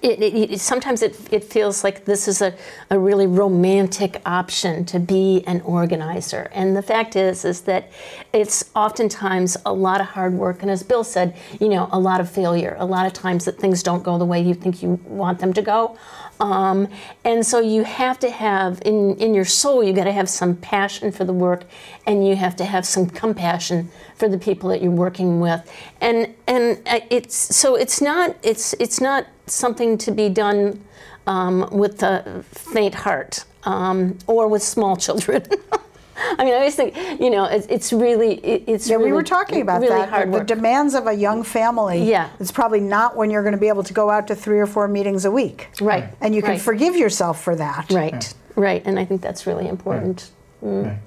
it, 0.00 0.22
it, 0.22 0.52
it, 0.52 0.60
sometimes 0.60 1.02
it, 1.02 1.18
it 1.32 1.42
feels 1.42 1.82
like 1.82 2.04
this 2.04 2.28
is 2.28 2.40
a, 2.40 2.54
a 2.90 2.98
really 2.98 3.26
romantic 3.26 4.22
option 4.24 4.84
to 4.86 5.00
be 5.00 5.42
an 5.46 5.60
organizer. 5.62 6.48
And 6.52 6.76
the 6.76 6.82
fact 6.82 7.16
is 7.16 7.44
is 7.44 7.62
that 7.62 7.90
it's 8.32 8.70
oftentimes 8.76 9.56
a 9.66 9.72
lot 9.72 10.00
of 10.00 10.06
hard 10.06 10.34
work 10.34 10.62
and 10.62 10.70
as 10.70 10.82
Bill 10.82 11.04
said, 11.04 11.36
you 11.60 11.68
know, 11.68 11.88
a 11.90 11.98
lot 11.98 12.20
of 12.20 12.30
failure. 12.30 12.76
A 12.78 12.86
lot 12.86 13.06
of 13.06 13.12
times 13.12 13.44
that 13.44 13.58
things 13.58 13.82
don't 13.82 14.02
go 14.02 14.18
the 14.18 14.24
way 14.24 14.40
you 14.40 14.54
think 14.54 14.82
you 14.82 15.00
want 15.04 15.40
them 15.40 15.52
to 15.52 15.62
go. 15.62 15.96
Um, 16.40 16.88
and 17.24 17.46
so 17.46 17.60
you 17.60 17.84
have 17.84 18.18
to 18.20 18.30
have 18.30 18.82
in, 18.84 19.16
in 19.18 19.32
your 19.32 19.44
soul 19.44 19.84
you 19.84 19.92
got 19.92 20.04
to 20.04 20.12
have 20.12 20.28
some 20.28 20.56
passion 20.56 21.12
for 21.12 21.24
the 21.24 21.32
work 21.32 21.64
and 22.06 22.26
you 22.26 22.34
have 22.34 22.56
to 22.56 22.64
have 22.64 22.84
some 22.84 23.08
compassion 23.08 23.90
for 24.16 24.28
the 24.28 24.38
people 24.38 24.68
that 24.70 24.82
you're 24.82 24.90
working 24.90 25.40
with. 25.40 25.70
And 26.00 26.34
and 26.46 26.80
uh, 26.86 27.00
it's 27.10 27.36
so 27.36 27.76
it's 27.76 28.00
not 28.00 28.36
it's 28.42 28.74
it's 28.74 29.00
not 29.00 29.26
something 29.46 29.98
to 29.98 30.10
be 30.10 30.28
done 30.28 30.84
um, 31.26 31.68
with 31.70 32.02
a 32.02 32.44
faint 32.50 32.94
heart 32.94 33.44
um, 33.64 34.18
or 34.26 34.48
with 34.48 34.62
small 34.62 34.96
children 34.96 35.44
I 36.38 36.44
mean, 36.44 36.54
I 36.54 36.56
always 36.58 36.74
think, 36.74 36.96
you 37.20 37.30
know, 37.30 37.44
it's, 37.44 37.66
it's 37.66 37.92
really, 37.92 38.34
it, 38.44 38.64
it's 38.66 38.88
Yeah, 38.88 38.96
really, 38.96 39.06
we 39.10 39.12
were 39.12 39.22
talking 39.22 39.60
about 39.60 39.80
really 39.80 39.94
that. 39.94 40.08
hard 40.08 40.28
the 40.28 40.38
work. 40.38 40.46
demands 40.46 40.94
of 40.94 41.06
a 41.06 41.12
young 41.12 41.42
family. 41.42 42.02
Yeah. 42.08 42.30
It's 42.40 42.52
probably 42.52 42.80
not 42.80 43.16
when 43.16 43.30
you're 43.30 43.42
going 43.42 43.54
to 43.54 43.60
be 43.60 43.68
able 43.68 43.82
to 43.84 43.92
go 43.92 44.10
out 44.10 44.26
to 44.28 44.34
three 44.34 44.58
or 44.60 44.66
four 44.66 44.88
meetings 44.88 45.24
a 45.24 45.30
week. 45.30 45.68
Right. 45.80 46.04
And 46.20 46.34
you 46.34 46.42
can 46.42 46.52
right. 46.52 46.60
forgive 46.60 46.96
yourself 46.96 47.42
for 47.42 47.56
that. 47.56 47.90
Right, 47.90 48.32
right, 48.56 48.82
and 48.84 48.98
I 48.98 49.04
think 49.04 49.20
that's 49.20 49.46
really 49.46 49.68
important. 49.68 50.30
Right. 50.60 50.98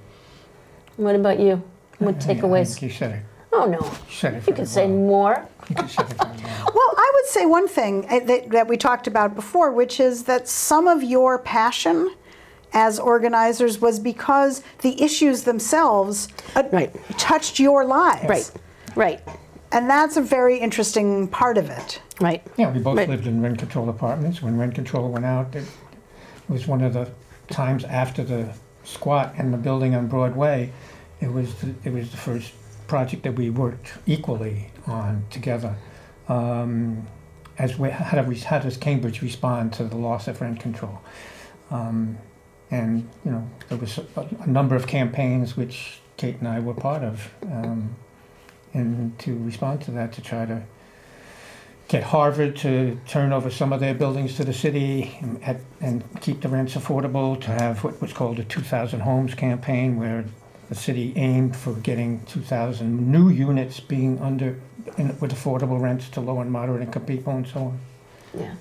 What 0.97 1.15
about 1.15 1.39
you? 1.39 1.63
What 1.99 2.15
I 2.15 2.19
think 2.19 2.41
takeaways? 2.41 2.81
You 2.81 2.89
said 2.89 3.11
it. 3.11 3.23
Oh 3.53 3.65
no, 3.65 3.79
You 3.79 4.13
said 4.13 4.33
it 4.33 4.37
you 4.37 4.41
very 4.41 4.57
could 4.57 4.67
say 4.67 4.87
more. 4.87 5.47
You 5.69 5.75
could 5.75 5.89
say 5.89 6.03
it 6.03 6.13
very 6.13 6.29
well. 6.43 6.71
Well, 6.75 6.93
I 6.97 7.11
would 7.15 7.25
say 7.29 7.45
one 7.45 7.67
thing 7.69 8.05
uh, 8.09 8.19
that, 8.25 8.49
that 8.51 8.67
we 8.67 8.75
talked 8.75 9.07
about 9.07 9.33
before, 9.33 9.71
which 9.71 9.99
is 10.01 10.23
that 10.25 10.47
some 10.49 10.87
of 10.89 11.03
your 11.03 11.39
passion 11.39 12.13
as 12.75 12.99
organizers 12.99 13.79
was 13.81 13.99
because 13.99 14.61
the 14.81 15.01
issues 15.01 15.43
themselves 15.43 16.27
uh, 16.55 16.63
Right. 16.71 16.93
touched 17.17 17.57
your 17.57 17.85
lives. 17.85 18.27
Right, 18.29 18.51
right, 18.95 19.21
And 19.71 19.89
that's 19.89 20.17
a 20.17 20.21
very 20.21 20.57
interesting 20.59 21.27
part 21.29 21.57
of 21.57 21.69
it. 21.69 22.01
right. 22.21 22.43
Yeah, 22.57 22.71
we 22.71 22.79
both 22.79 22.97
Right. 22.97 23.09
lived 23.09 23.25
in 23.27 23.41
rent 23.41 23.57
control 23.57 23.89
apartments. 23.89 24.41
When 24.41 24.57
rent 24.59 24.75
control 24.75 25.09
went 25.09 25.25
out, 25.25 25.55
it 25.55 25.65
was 26.47 26.67
one 26.67 26.81
of 26.83 26.93
the 26.93 27.09
times 27.49 27.83
after 27.85 28.23
the 28.23 28.49
squat 28.83 29.33
and 29.37 29.53
the 29.53 29.57
building 29.57 29.95
on 29.95 30.07
Broadway. 30.07 30.71
It 31.21 31.31
was 31.31 31.55
the, 31.55 31.73
it 31.85 31.93
was 31.93 32.11
the 32.11 32.17
first 32.17 32.51
project 32.87 33.23
that 33.23 33.33
we 33.35 33.49
worked 33.49 33.93
equally 34.05 34.69
on 34.85 35.23
together. 35.31 35.75
Um, 36.27 37.07
as 37.57 37.79
we, 37.79 37.89
how, 37.89 38.21
do 38.21 38.27
we, 38.27 38.37
how 38.37 38.59
does 38.59 38.75
Cambridge 38.77 39.21
respond 39.21 39.71
to 39.73 39.85
the 39.85 39.95
loss 39.95 40.27
of 40.27 40.41
rent 40.41 40.59
control? 40.59 40.99
Um, 41.71 42.17
and 42.75 43.07
you 43.23 43.31
know 43.31 43.49
there 43.69 43.77
was 43.77 43.97
a, 43.97 44.05
a 44.41 44.47
number 44.47 44.75
of 44.75 44.85
campaigns 44.87 45.55
which 45.55 45.99
Kate 46.17 46.37
and 46.39 46.47
I 46.47 46.59
were 46.59 46.73
part 46.73 47.03
of, 47.03 47.31
um, 47.43 47.95
and 48.73 49.17
to 49.19 49.37
respond 49.43 49.81
to 49.81 49.91
that 49.91 50.13
to 50.13 50.21
try 50.21 50.45
to 50.45 50.63
get 51.87 52.03
Harvard 52.03 52.55
to 52.57 52.99
turn 53.07 53.31
over 53.31 53.49
some 53.49 53.71
of 53.71 53.79
their 53.79 53.93
buildings 53.93 54.35
to 54.35 54.43
the 54.43 54.53
city 54.53 55.17
and, 55.21 55.61
and 55.81 56.03
keep 56.21 56.41
the 56.41 56.49
rents 56.49 56.73
affordable, 56.73 57.39
to 57.41 57.51
have 57.51 57.83
what 57.83 58.01
was 58.01 58.11
called 58.11 58.39
a 58.39 58.43
2,000 58.43 59.01
homes 59.01 59.35
campaign 59.35 59.97
where 59.97 60.25
the 60.69 60.75
city 60.75 61.13
aimed 61.15 61.55
for 61.55 61.73
getting 61.73 62.25
2,000 62.25 63.11
new 63.11 63.29
units 63.29 63.79
being 63.79 64.19
under 64.19 64.59
in, 64.97 65.07
with 65.19 65.31
affordable 65.31 65.79
rents 65.79 66.09
to 66.09 66.21
low 66.21 66.39
and 66.39 66.51
moderate 66.51 66.81
income 66.81 67.05
people 67.05 67.33
and 67.33 67.47
so 67.47 67.59
on. 67.59 67.79
Yeah, 68.33 68.55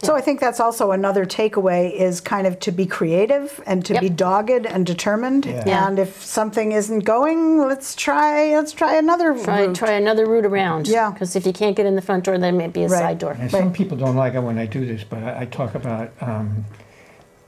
So, 0.00 0.06
So 0.08 0.14
I 0.16 0.20
think 0.20 0.38
that's 0.40 0.60
also 0.60 0.92
another 0.92 1.26
takeaway 1.26 1.92
is 1.92 2.20
kind 2.20 2.46
of 2.46 2.60
to 2.60 2.70
be 2.72 2.86
creative 2.86 3.60
and 3.66 3.84
to 3.86 3.94
Yep. 3.94 4.02
be 4.02 4.08
dogged 4.08 4.64
and 4.66 4.86
determined. 4.86 5.44
Yeah. 5.46 5.64
Yeah. 5.66 5.88
And 5.88 5.98
if 5.98 6.22
something 6.24 6.72
isn't 6.72 7.00
going, 7.00 7.58
let's 7.58 7.94
try 7.96 8.54
let's 8.54 8.72
try 8.72 8.94
another 8.96 9.34
try 9.42 9.66
route. 9.66 9.74
try 9.74 9.92
another 9.92 10.26
route 10.26 10.46
around. 10.46 10.86
Yeah. 10.86 11.10
because 11.10 11.34
if 11.36 11.44
you 11.46 11.52
can't 11.52 11.74
get 11.76 11.84
in 11.86 11.96
the 11.96 12.02
front 12.02 12.24
door, 12.24 12.38
then 12.38 12.56
maybe 12.56 12.84
a 12.84 12.88
Right. 12.88 12.98
side 13.00 13.18
door. 13.18 13.36
and 13.38 13.50
some 13.50 13.72
people 13.72 13.96
don't 13.96 14.16
like 14.16 14.34
it 14.34 14.40
when 14.40 14.56
I 14.58 14.66
do 14.66 14.86
this, 14.86 15.02
but 15.02 15.22
I, 15.22 15.40
I 15.40 15.44
talk 15.46 15.74
about 15.74 16.12
um, 16.20 16.64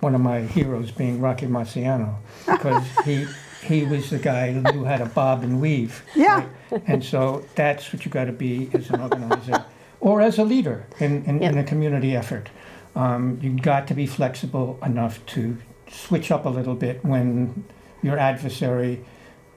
one 0.01 0.15
of 0.15 0.21
my 0.21 0.41
heroes 0.41 0.91
being 0.91 1.21
Rocky 1.21 1.47
Marciano 1.47 2.15
because 2.47 2.85
he 3.05 3.27
he 3.63 3.85
was 3.85 4.09
the 4.11 4.19
guy 4.19 4.51
who 4.53 4.61
knew 4.73 4.85
how 4.85 4.97
to 4.97 5.05
bob 5.07 5.43
and 5.45 5.61
weave. 5.61 6.03
Yeah. 6.17 6.47
right? 6.71 6.83
And 6.87 7.05
so 7.05 7.45
that's 7.55 7.93
what 7.93 8.05
you 8.05 8.11
got 8.11 8.25
to 8.25 8.33
be 8.33 8.71
as 8.73 8.89
an 8.91 9.01
organizer 9.03 9.65
or 10.01 10.21
as 10.21 10.39
a 10.39 10.45
leader 10.45 10.87
in, 10.99 11.25
in, 11.25 11.43
in 11.43 11.59
a 11.59 11.65
community 11.65 12.17
effort. 12.17 12.49
Um, 12.97 13.39
you've 13.43 13.63
got 13.63 13.87
to 13.89 13.95
be 13.95 14.07
flexible 14.07 14.79
enough 14.85 15.25
to 15.27 15.57
switch 15.91 16.31
up 16.31 16.45
a 16.47 16.49
little 16.49 16.75
bit 16.75 17.05
when 17.05 17.65
your 18.03 18.19
adversary 18.19 19.05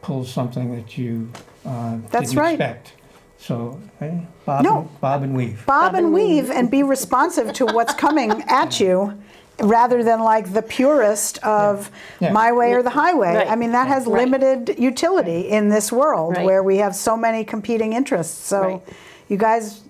pulls 0.02 0.32
something 0.32 0.76
that 0.76 0.98
you 0.98 1.32
uh, 1.66 1.98
That's 2.12 2.30
didn't 2.30 2.40
right. 2.40 2.52
expect. 2.54 2.94
So, 3.38 3.80
eh, 4.02 4.12
bob, 4.46 4.64
No. 4.64 4.80
and, 4.80 5.02
bob 5.02 5.24
and 5.24 5.36
weave. 5.36 5.66
Bob 5.66 5.96
and 5.96 6.14
weave 6.14 6.50
and 6.52 6.70
be 6.70 6.84
responsive 6.84 7.54
to 7.54 7.66
what's 7.66 7.94
coming 7.94 8.32
at 8.48 8.80
you 8.80 9.18
rather 9.60 10.04
than 10.04 10.22
like 10.22 10.52
the 10.54 10.62
purist 10.62 11.38
of 11.44 11.90
Yeah. 12.20 12.32
my 12.32 12.52
way 12.52 12.74
or 12.74 12.82
the 12.84 12.90
highway. 12.90 13.36
Right. 13.36 13.50
I 13.50 13.56
mean, 13.56 13.72
that 13.72 13.88
has 13.88 14.06
Right. 14.06 14.20
limited 14.30 14.76
utility 14.78 15.42
in 15.50 15.70
this 15.70 15.92
world 15.92 16.38
Right. 16.38 16.46
where 16.46 16.64
we 16.64 16.78
have 16.78 16.96
so 16.96 17.16
many 17.18 17.44
competing 17.44 17.94
interests. 17.94 18.38
So 18.46 18.62
Right. 18.62 18.82
you 19.30 19.38
guys 19.38 19.82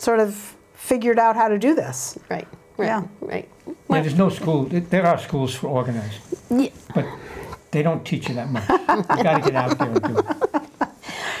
sort 0.00 0.20
of 0.20 0.56
figured 0.74 1.18
out 1.18 1.36
how 1.36 1.48
to 1.48 1.58
do 1.58 1.74
this. 1.74 2.18
Right, 2.30 2.48
right, 2.78 2.86
Yeah. 2.86 3.02
right. 3.20 3.48
Yeah, 3.90 4.00
there's 4.00 4.16
no 4.16 4.28
school. 4.30 4.64
There 4.64 5.06
are 5.06 5.18
schools 5.18 5.54
for 5.54 5.68
organizing, 5.68 6.22
Yeah. 6.50 6.70
but 6.94 7.04
they 7.70 7.82
don't 7.82 8.04
teach 8.04 8.28
you 8.28 8.34
that 8.34 8.50
much. 8.50 8.68
You 8.68 9.22
got 9.22 9.42
to 9.42 9.50
get 9.50 9.54
out 9.54 9.78
there 9.78 9.88
and 9.90 10.02
do 10.02 10.18
it. 10.18 10.26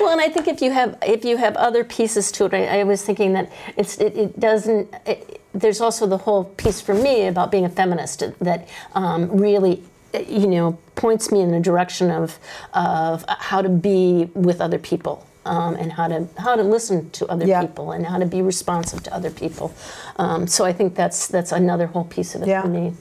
Well, 0.00 0.12
and 0.12 0.20
I 0.22 0.30
think 0.30 0.48
if 0.48 0.62
you 0.62 0.70
have 0.72 0.96
if 1.06 1.26
you 1.26 1.36
have 1.36 1.54
other 1.56 1.84
pieces 1.84 2.32
to 2.32 2.46
it, 2.46 2.54
I, 2.54 2.80
I 2.80 2.84
was 2.84 3.02
thinking 3.04 3.34
that 3.34 3.52
it's 3.76 3.98
it, 3.98 4.16
it 4.16 4.40
doesn't. 4.40 4.88
It, 5.06 5.42
there's 5.52 5.80
also 5.82 6.06
the 6.06 6.16
whole 6.16 6.44
piece 6.44 6.80
for 6.80 6.94
me 6.94 7.26
about 7.26 7.50
being 7.50 7.66
a 7.66 7.68
feminist 7.68 8.22
that 8.40 8.66
um, 8.94 9.28
really, 9.36 9.82
you 10.26 10.46
know, 10.46 10.78
points 10.94 11.30
me 11.30 11.40
in 11.42 11.50
the 11.52 11.60
direction 11.60 12.10
of 12.10 12.38
of 12.72 13.24
how 13.28 13.60
to 13.60 13.68
be 13.68 14.30
with 14.34 14.60
other 14.62 14.78
people 14.78 15.26
um, 15.46 15.74
and 15.76 15.92
how 15.92 16.08
to 16.08 16.26
how 16.38 16.56
to 16.56 16.62
listen 16.62 17.10
to 17.10 17.26
other 17.28 17.46
Yeah. 17.46 17.60
people 17.62 17.92
and 17.92 18.06
how 18.06 18.18
to 18.18 18.26
be 18.26 18.42
responsive 18.42 19.02
to 19.04 19.14
other 19.14 19.30
people. 19.30 19.72
Um, 20.16 20.46
so 20.46 20.64
I 20.64 20.72
think 20.72 20.94
that's 20.94 21.26
that's 21.26 21.52
another 21.52 21.86
whole 21.86 22.04
piece 22.04 22.34
of 22.34 22.42
it 22.42 22.48
Yeah. 22.48 22.62
for 22.62 22.68
me. 22.68 22.94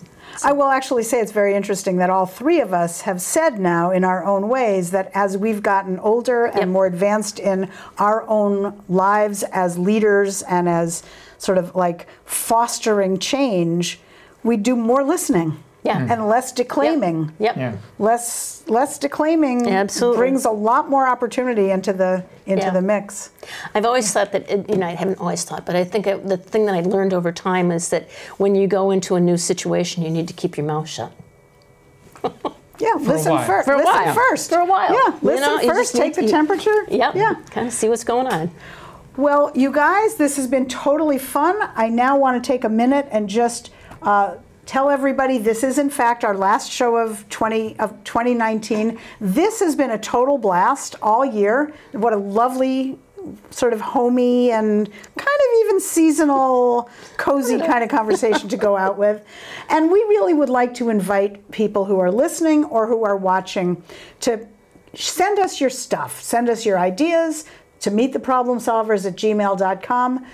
I 0.44 0.54
will 0.54 0.70
actually 0.70 1.04
say 1.04 1.20
it's 1.20 1.32
very 1.34 1.54
interesting 1.56 1.98
that 1.98 2.10
all 2.10 2.26
three 2.26 2.62
of 2.62 2.72
us 2.74 3.02
have 3.02 3.20
said 3.22 3.60
now 3.60 3.92
in 3.92 4.04
our 4.06 4.24
own 4.24 4.48
ways 4.48 4.92
that 4.92 5.12
as 5.14 5.36
we've 5.38 5.62
gotten 5.62 6.00
older 6.00 6.46
and 6.46 6.60
Yep. 6.60 6.68
more 6.70 6.86
advanced 6.86 7.40
in 7.40 7.68
our 7.98 8.24
own 8.30 8.74
lives 8.88 9.44
as 9.52 9.78
leaders 9.78 10.42
and 10.44 10.70
as 10.70 11.04
sort 11.40 11.58
of 11.58 11.76
like 11.76 12.08
fostering 12.26 13.18
change, 13.18 14.00
we 14.44 14.56
do 14.56 14.76
more 14.76 15.04
listening. 15.04 15.58
Yeah. 15.84 16.06
And 16.12 16.28
less 16.28 16.52
declaiming. 16.52 17.32
Yep. 17.40 17.56
Yeah. 17.58 17.78
Less 18.00 18.64
less 18.68 18.98
declaiming 18.98 19.68
Absolutely. 19.70 20.18
brings 20.18 20.44
a 20.46 20.52
lot 20.52 20.90
more 20.90 21.08
opportunity 21.08 21.72
into 21.72 21.94
the 21.94 22.24
into 22.46 22.66
Yeah. 22.66 22.72
the 22.72 22.82
mix. 22.82 23.32
I've 23.74 23.86
always 23.86 24.12
thought 24.12 24.32
that, 24.34 24.50
it, 24.50 24.70
you 24.70 24.76
know, 24.78 24.88
I 24.88 24.92
haven't 24.96 25.20
always 25.20 25.44
thought, 25.46 25.66
but 25.66 25.76
I 25.78 25.86
think 25.86 26.06
I, 26.06 26.16
the 26.16 26.36
thing 26.38 26.66
that 26.66 26.76
I 26.76 26.82
learned 26.82 27.14
over 27.14 27.32
time 27.32 27.72
is 27.72 27.90
that 27.90 28.10
when 28.38 28.56
you 28.56 28.68
go 28.68 28.92
into 28.92 29.16
a 29.16 29.20
new 29.22 29.38
situation, 29.38 30.04
you 30.04 30.10
need 30.10 30.28
to 30.28 30.34
keep 30.34 30.58
your 30.58 30.66
mouth 30.66 30.88
shut. 30.90 31.12
Yeah, 32.82 32.94
listen 32.98 33.34
while. 33.34 33.46
first. 33.46 33.66
For 33.66 33.74
a 33.74 33.78
listen 33.78 33.92
while. 33.94 34.14
first. 34.14 34.50
For 34.50 34.60
a 34.60 34.66
while. 34.66 34.94
Yeah, 34.94 35.14
You 35.14 35.20
listen 35.22 35.42
know, 35.42 35.60
you 35.60 35.68
first. 35.68 35.92
just 35.92 35.96
Take 36.02 36.16
the 36.16 36.22
need 36.22 36.28
to- 36.28 36.32
temperature. 36.32 36.86
Yep. 36.90 37.14
Yeah. 37.16 37.36
Kind 37.52 37.68
of 37.68 37.74
see 37.74 37.90
what's 37.90 38.06
going 38.06 38.26
on. 38.28 38.52
Well, 39.18 39.52
you 39.54 39.70
guys, 39.74 40.16
this 40.16 40.38
has 40.38 40.48
been 40.48 40.66
totally 40.66 41.18
fun. 41.18 41.58
I 41.76 41.90
now 41.90 42.18
want 42.18 42.42
to 42.42 42.48
take 42.48 42.64
a 42.64 42.70
minute 42.70 43.06
and 43.12 43.28
just 43.28 43.72
uh, 44.02 44.36
tell 44.70 44.92
everybody 44.92 45.40
this 45.40 45.64
is 45.64 45.80
in 45.80 45.90
fact 45.90 46.24
our 46.24 46.38
last 46.38 46.72
show 46.72 46.96
of 46.96 47.28
20 47.30 47.80
of 47.80 47.92
2019. 48.04 49.00
This 49.20 49.60
has 49.62 49.76
been 49.76 49.90
a 49.90 49.98
total 49.98 50.38
blast 50.38 50.96
all 51.02 51.26
year. 51.26 51.74
What 51.94 52.14
a 52.14 52.18
lovely 52.18 53.00
sort 53.50 53.74
of 53.74 53.82
homey 53.82 54.52
and 54.52 54.88
kind 54.88 55.18
of 55.18 55.60
even 55.62 55.80
seasonal 55.82 56.88
cozy 57.18 57.58
kind 57.58 57.84
of 57.84 57.90
conversation 57.90 58.48
to 58.48 58.58
go 58.58 58.78
out 58.78 58.96
with. 58.96 59.26
And 59.70 59.90
we 59.90 60.02
really 60.02 60.36
would 60.36 60.50
like 60.50 60.76
to 60.76 60.90
invite 60.90 61.50
people 61.50 61.86
who 61.86 61.98
are 61.98 62.12
listening 62.12 62.64
or 62.66 62.86
who 62.86 63.04
are 63.04 63.18
watching 63.18 63.82
to 64.20 64.48
send 64.94 65.40
us 65.40 65.60
your 65.60 65.72
stuff, 65.72 66.22
send 66.22 66.48
us 66.48 66.64
your 66.64 66.78
ideas 66.78 67.46
to 67.80 67.90
meet 67.90 68.14
the 68.14 68.20
problem 68.20 68.60
solvers 68.60 69.06
at 69.08 69.16
gmail.com. 69.16 70.26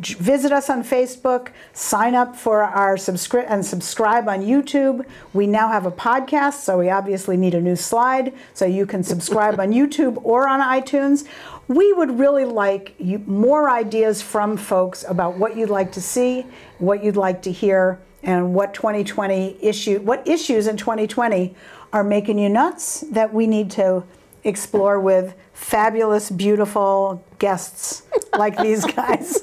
Visit 0.00 0.52
us 0.52 0.70
on 0.70 0.82
Facebook, 0.82 1.48
sign 1.72 2.14
up 2.14 2.36
for 2.36 2.62
our 2.62 2.96
subscribe 2.96 3.46
and 3.48 3.64
subscribe 3.64 4.28
on 4.28 4.40
YouTube. 4.40 5.06
We 5.32 5.46
now 5.46 5.68
have 5.68 5.86
a 5.86 5.90
podcast, 5.90 6.54
so 6.54 6.78
we 6.78 6.90
obviously 6.90 7.36
need 7.36 7.54
a 7.54 7.60
new 7.60 7.76
slide 7.76 8.32
so 8.54 8.64
you 8.64 8.86
can 8.86 9.02
subscribe 9.02 9.60
on 9.60 9.72
YouTube 9.72 10.20
or 10.24 10.48
on 10.48 10.60
iTunes. 10.60 11.26
We 11.68 11.92
would 11.92 12.18
really 12.18 12.44
like 12.44 12.94
you, 12.98 13.18
more 13.26 13.70
ideas 13.70 14.20
from 14.22 14.56
folks 14.56 15.04
about 15.08 15.36
what 15.36 15.56
you'd 15.56 15.70
like 15.70 15.92
to 15.92 16.00
see, 16.00 16.46
what 16.78 17.04
you'd 17.04 17.16
like 17.16 17.42
to 17.42 17.52
hear, 17.52 18.00
and 18.22 18.54
what 18.54 18.74
2020 18.74 19.58
issue, 19.60 20.00
what 20.00 20.26
issues 20.26 20.66
in 20.66 20.76
2020 20.76 21.54
are 21.92 22.04
making 22.04 22.38
you 22.38 22.48
nuts 22.48 23.00
that 23.10 23.32
we 23.32 23.46
need 23.46 23.70
to 23.72 24.04
explore 24.44 25.00
with 25.00 25.34
fabulous, 25.62 26.28
beautiful 26.30 27.24
guests 27.38 28.02
like 28.36 28.58
these 28.58 28.84
guys. 28.84 29.40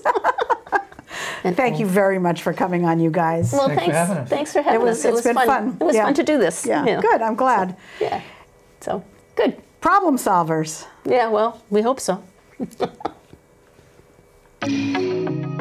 And 1.43 1.55
thank 1.58 1.79
you 1.79 1.86
very 1.86 2.19
much 2.19 2.43
for 2.43 2.53
coming 2.53 2.86
on, 2.86 2.99
you 2.99 3.10
guys. 3.10 3.53
Well, 3.53 3.69
thanks. 3.69 3.86
Thanks 3.86 3.93
for 3.93 4.01
having 4.03 4.17
us. 4.17 4.29
Thanks 4.29 4.53
for 4.53 4.62
having 4.62 4.82
it 4.82 4.84
was, 4.84 4.99
us. 4.99 5.05
It 5.05 5.13
was 5.13 5.23
been 5.23 5.36
fun. 5.36 5.47
fun. 5.47 5.77
It 5.79 5.84
was 5.84 5.95
yeah. 5.95 6.03
fun 6.03 6.13
to 6.15 6.23
do 6.23 6.38
this. 6.38 6.65
Yeah. 6.65 6.86
yeah. 6.86 7.01
Good. 7.01 7.21
I'm 7.21 7.36
glad. 7.36 7.77
So, 7.97 8.05
yeah. 8.05 8.21
So 8.82 9.03
good. 9.36 9.62
Problem 9.82 10.17
solvers. 10.17 10.86
Yeah. 11.05 11.29
Well, 11.29 11.63
we 11.69 11.82
hope 11.82 11.99
so. 11.99 12.23